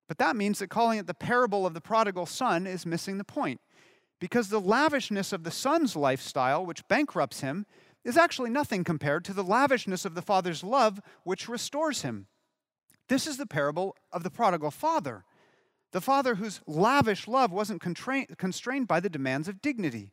But 0.08 0.18
that 0.18 0.34
means 0.34 0.58
that 0.58 0.70
calling 0.70 0.98
it 0.98 1.06
the 1.06 1.14
parable 1.14 1.66
of 1.66 1.74
the 1.74 1.80
prodigal 1.80 2.26
son 2.26 2.66
is 2.66 2.84
missing 2.84 3.18
the 3.18 3.24
point. 3.24 3.60
Because 4.18 4.48
the 4.48 4.60
lavishness 4.60 5.32
of 5.32 5.44
the 5.44 5.50
son's 5.50 5.94
lifestyle, 5.94 6.66
which 6.66 6.86
bankrupts 6.88 7.40
him, 7.40 7.64
is 8.04 8.16
actually 8.16 8.50
nothing 8.50 8.82
compared 8.82 9.24
to 9.26 9.32
the 9.32 9.44
lavishness 9.44 10.04
of 10.04 10.14
the 10.14 10.22
father's 10.22 10.64
love, 10.64 11.00
which 11.22 11.48
restores 11.48 12.02
him. 12.02 12.26
This 13.10 13.26
is 13.26 13.38
the 13.38 13.46
parable 13.46 13.96
of 14.12 14.22
the 14.22 14.30
prodigal 14.30 14.70
father, 14.70 15.24
the 15.90 16.00
father 16.00 16.36
whose 16.36 16.60
lavish 16.64 17.26
love 17.26 17.50
wasn't 17.50 17.80
constrained 17.80 18.86
by 18.86 19.00
the 19.00 19.10
demands 19.10 19.48
of 19.48 19.60
dignity, 19.60 20.12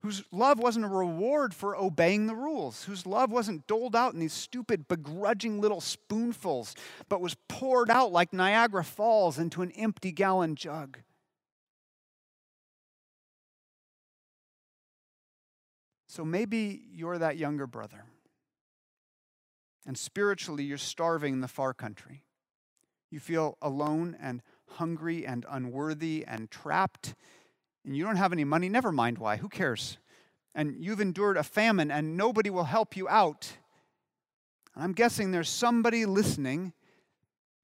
whose 0.00 0.24
love 0.32 0.58
wasn't 0.58 0.86
a 0.86 0.88
reward 0.88 1.52
for 1.52 1.76
obeying 1.76 2.26
the 2.26 2.34
rules, 2.34 2.84
whose 2.84 3.04
love 3.04 3.30
wasn't 3.30 3.66
doled 3.66 3.94
out 3.94 4.14
in 4.14 4.18
these 4.18 4.32
stupid, 4.32 4.88
begrudging 4.88 5.60
little 5.60 5.82
spoonfuls, 5.82 6.74
but 7.10 7.20
was 7.20 7.36
poured 7.48 7.90
out 7.90 8.12
like 8.12 8.32
Niagara 8.32 8.82
Falls 8.82 9.38
into 9.38 9.60
an 9.60 9.70
empty 9.72 10.10
gallon 10.10 10.56
jug. 10.56 11.00
So 16.06 16.24
maybe 16.24 16.80
you're 16.94 17.18
that 17.18 17.36
younger 17.36 17.66
brother 17.66 18.04
and 19.86 19.96
spiritually 19.98 20.64
you're 20.64 20.78
starving 20.78 21.34
in 21.34 21.40
the 21.40 21.48
far 21.48 21.74
country. 21.74 22.24
You 23.10 23.20
feel 23.20 23.58
alone 23.60 24.16
and 24.20 24.42
hungry 24.66 25.26
and 25.26 25.44
unworthy 25.50 26.24
and 26.26 26.50
trapped, 26.50 27.14
and 27.84 27.96
you 27.96 28.04
don't 28.04 28.16
have 28.16 28.32
any 28.32 28.44
money. 28.44 28.68
Never 28.68 28.92
mind 28.92 29.18
why, 29.18 29.36
who 29.36 29.48
cares? 29.48 29.98
And 30.54 30.76
you've 30.82 31.00
endured 31.00 31.36
a 31.36 31.42
famine 31.42 31.90
and 31.90 32.16
nobody 32.16 32.50
will 32.50 32.64
help 32.64 32.96
you 32.96 33.08
out. 33.08 33.52
I'm 34.76 34.92
guessing 34.92 35.30
there's 35.30 35.48
somebody 35.48 36.06
listening 36.06 36.72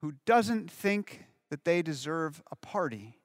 who 0.00 0.14
doesn't 0.26 0.70
think 0.70 1.24
that 1.50 1.64
they 1.64 1.82
deserve 1.82 2.42
a 2.50 2.56
party 2.56 3.18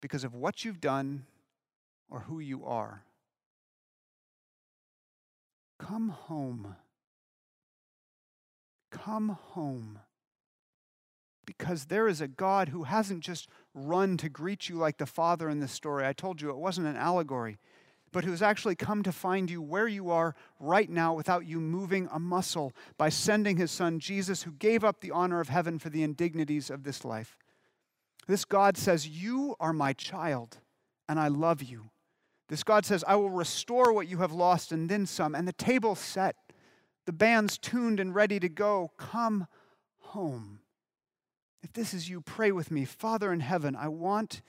because 0.00 0.24
of 0.24 0.34
what 0.34 0.64
you've 0.64 0.80
done 0.80 1.26
or 2.10 2.20
who 2.20 2.40
you 2.40 2.64
are. 2.64 3.04
Come 5.78 6.08
home. 6.08 6.76
Come 8.94 9.38
home. 9.50 9.98
Because 11.44 11.86
there 11.86 12.08
is 12.08 12.20
a 12.20 12.28
God 12.28 12.68
who 12.68 12.84
hasn't 12.84 13.22
just 13.22 13.48
run 13.74 14.16
to 14.18 14.28
greet 14.28 14.68
you 14.68 14.76
like 14.76 14.96
the 14.98 15.04
Father 15.04 15.50
in 15.50 15.60
this 15.60 15.72
story. 15.72 16.06
I 16.06 16.12
told 16.12 16.40
you 16.40 16.48
it 16.48 16.56
wasn't 16.56 16.86
an 16.86 16.96
allegory, 16.96 17.58
but 18.12 18.24
who's 18.24 18.40
actually 18.40 18.76
come 18.76 19.02
to 19.02 19.12
find 19.12 19.50
you 19.50 19.60
where 19.60 19.88
you 19.88 20.10
are 20.10 20.34
right 20.60 20.88
now 20.88 21.12
without 21.12 21.44
you 21.44 21.60
moving 21.60 22.08
a 22.12 22.18
muscle 22.18 22.72
by 22.96 23.08
sending 23.08 23.56
his 23.56 23.70
son 23.70 23.98
Jesus, 23.98 24.44
who 24.44 24.52
gave 24.52 24.84
up 24.84 25.00
the 25.00 25.10
honor 25.10 25.40
of 25.40 25.48
heaven 25.48 25.78
for 25.78 25.90
the 25.90 26.02
indignities 26.02 26.70
of 26.70 26.84
this 26.84 27.04
life. 27.04 27.36
This 28.26 28.44
God 28.44 28.78
says, 28.78 29.08
You 29.08 29.56
are 29.60 29.72
my 29.72 29.92
child, 29.92 30.58
and 31.08 31.18
I 31.18 31.28
love 31.28 31.62
you. 31.62 31.90
This 32.48 32.62
God 32.62 32.86
says, 32.86 33.04
I 33.06 33.16
will 33.16 33.30
restore 33.30 33.92
what 33.92 34.08
you 34.08 34.18
have 34.18 34.32
lost 34.32 34.70
and 34.70 34.88
then 34.88 35.04
some, 35.04 35.34
and 35.34 35.46
the 35.48 35.52
table's 35.52 35.98
set 35.98 36.36
the 37.06 37.12
band's 37.12 37.58
tuned 37.58 38.00
and 38.00 38.14
ready 38.14 38.40
to 38.40 38.48
go. 38.48 38.92
Come 38.96 39.46
home. 39.98 40.60
If 41.62 41.72
this 41.72 41.94
is 41.94 42.08
you, 42.08 42.20
pray 42.20 42.52
with 42.52 42.70
me. 42.70 42.84
Father 42.84 43.32
in 43.32 43.40
heaven, 43.40 43.74
I 43.74 43.88
want 43.88 44.42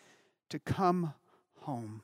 to 0.49 0.59
come 0.59 1.13
home. 1.61 2.01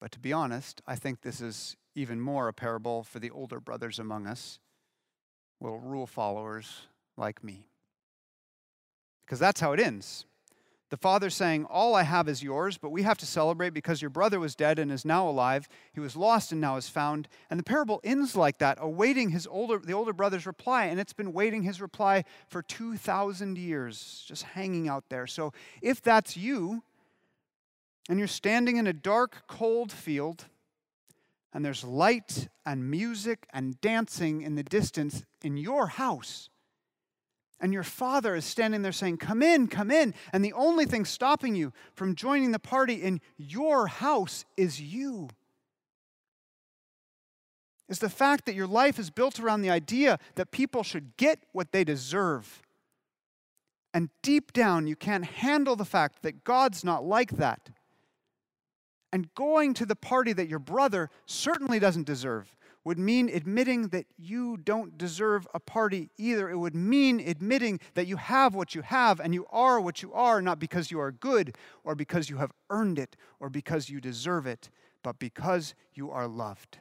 But 0.00 0.12
to 0.12 0.18
be 0.18 0.32
honest, 0.32 0.82
I 0.86 0.96
think 0.96 1.20
this 1.20 1.40
is 1.40 1.76
even 1.94 2.20
more 2.20 2.48
a 2.48 2.52
parable 2.52 3.04
for 3.04 3.18
the 3.18 3.30
older 3.30 3.60
brothers 3.60 3.98
among 3.98 4.26
us. 4.26 4.58
little 5.60 5.78
rule 5.78 6.08
followers 6.08 6.88
like 7.16 7.44
me. 7.44 7.68
Because 9.24 9.38
that's 9.38 9.60
how 9.60 9.72
it 9.72 9.80
ends. 9.80 10.24
The 10.92 10.98
father 10.98 11.30
saying, 11.30 11.64
All 11.70 11.94
I 11.94 12.02
have 12.02 12.28
is 12.28 12.42
yours, 12.42 12.76
but 12.76 12.90
we 12.90 13.02
have 13.02 13.16
to 13.16 13.24
celebrate 13.24 13.70
because 13.70 14.02
your 14.02 14.10
brother 14.10 14.38
was 14.38 14.54
dead 14.54 14.78
and 14.78 14.92
is 14.92 15.06
now 15.06 15.26
alive. 15.26 15.66
He 15.94 16.00
was 16.00 16.16
lost 16.16 16.52
and 16.52 16.60
now 16.60 16.76
is 16.76 16.90
found. 16.90 17.28
And 17.48 17.58
the 17.58 17.64
parable 17.64 18.02
ends 18.04 18.36
like 18.36 18.58
that, 18.58 18.76
awaiting 18.78 19.30
his 19.30 19.46
older, 19.46 19.78
the 19.78 19.94
older 19.94 20.12
brother's 20.12 20.44
reply. 20.44 20.84
And 20.84 21.00
it's 21.00 21.14
been 21.14 21.32
waiting 21.32 21.62
his 21.62 21.80
reply 21.80 22.26
for 22.46 22.60
2,000 22.60 23.56
years, 23.56 24.22
just 24.28 24.42
hanging 24.42 24.86
out 24.86 25.04
there. 25.08 25.26
So 25.26 25.54
if 25.80 26.02
that's 26.02 26.36
you, 26.36 26.82
and 28.10 28.18
you're 28.18 28.28
standing 28.28 28.76
in 28.76 28.86
a 28.86 28.92
dark, 28.92 29.44
cold 29.46 29.90
field, 29.90 30.44
and 31.54 31.64
there's 31.64 31.84
light 31.84 32.48
and 32.66 32.90
music 32.90 33.46
and 33.50 33.80
dancing 33.80 34.42
in 34.42 34.56
the 34.56 34.62
distance 34.62 35.24
in 35.40 35.56
your 35.56 35.86
house, 35.86 36.50
and 37.62 37.72
your 37.72 37.84
father 37.84 38.34
is 38.34 38.44
standing 38.44 38.82
there 38.82 38.92
saying, 38.92 39.18
Come 39.18 39.40
in, 39.40 39.68
come 39.68 39.92
in. 39.92 40.12
And 40.32 40.44
the 40.44 40.52
only 40.52 40.84
thing 40.84 41.04
stopping 41.04 41.54
you 41.54 41.72
from 41.94 42.16
joining 42.16 42.50
the 42.50 42.58
party 42.58 42.94
in 42.94 43.20
your 43.38 43.86
house 43.86 44.44
is 44.56 44.80
you. 44.80 45.28
Is 47.88 48.00
the 48.00 48.10
fact 48.10 48.46
that 48.46 48.56
your 48.56 48.66
life 48.66 48.98
is 48.98 49.10
built 49.10 49.38
around 49.38 49.62
the 49.62 49.70
idea 49.70 50.18
that 50.34 50.50
people 50.50 50.82
should 50.82 51.16
get 51.16 51.38
what 51.52 51.70
they 51.70 51.84
deserve. 51.84 52.62
And 53.94 54.10
deep 54.22 54.52
down, 54.52 54.86
you 54.88 54.96
can't 54.96 55.24
handle 55.24 55.76
the 55.76 55.84
fact 55.84 56.22
that 56.22 56.42
God's 56.42 56.82
not 56.82 57.04
like 57.04 57.32
that. 57.32 57.70
And 59.12 59.32
going 59.34 59.74
to 59.74 59.86
the 59.86 59.94
party 59.94 60.32
that 60.32 60.48
your 60.48 60.58
brother 60.58 61.10
certainly 61.26 61.78
doesn't 61.78 62.06
deserve 62.06 62.56
would 62.84 62.98
mean 62.98 63.28
admitting 63.28 63.88
that 63.88 64.06
you 64.16 64.56
don't 64.56 64.98
deserve 64.98 65.46
a 65.54 65.60
party 65.60 66.10
either. 66.18 66.50
It 66.50 66.58
would 66.58 66.74
mean 66.74 67.20
admitting 67.20 67.80
that 67.94 68.06
you 68.06 68.16
have 68.16 68.54
what 68.54 68.74
you 68.74 68.82
have 68.82 69.20
and 69.20 69.32
you 69.32 69.46
are 69.50 69.80
what 69.80 70.02
you 70.02 70.12
are, 70.12 70.42
not 70.42 70.58
because 70.58 70.90
you 70.90 70.98
are 70.98 71.12
good 71.12 71.56
or 71.84 71.94
because 71.94 72.28
you 72.28 72.38
have 72.38 72.52
earned 72.70 72.98
it 72.98 73.16
or 73.38 73.48
because 73.48 73.88
you 73.88 74.00
deserve 74.00 74.46
it, 74.46 74.68
but 75.02 75.18
because 75.18 75.74
you 75.94 76.10
are 76.10 76.26
loved. 76.26 76.78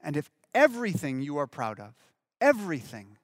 And 0.00 0.16
if 0.16 0.30
everything 0.54 1.20
you 1.20 1.36
are 1.36 1.46
proud 1.46 1.78
of, 1.78 1.94
everything, 2.40 3.18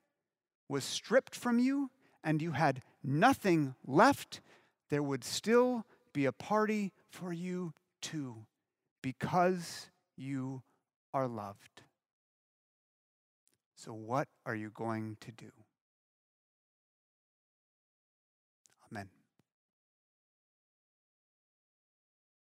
was 0.69 0.85
stripped 0.85 1.35
from 1.35 1.59
you 1.59 1.91
and 2.25 2.41
you 2.41 2.53
had 2.53 2.83
nothing 3.05 3.75
left, 3.87 4.41
there 4.91 5.03
would 5.03 5.23
still 5.23 5.85
be 6.13 6.25
a 6.25 6.33
party 6.33 6.93
for 7.11 7.33
you 7.33 7.73
too, 8.01 8.47
because 9.03 9.91
you 10.17 10.63
are 11.15 11.29
loved. 11.29 11.83
So, 13.77 13.93
what 13.93 14.29
are 14.47 14.55
you 14.55 14.71
going 14.71 15.17
to 15.21 15.33
do? 15.33 15.62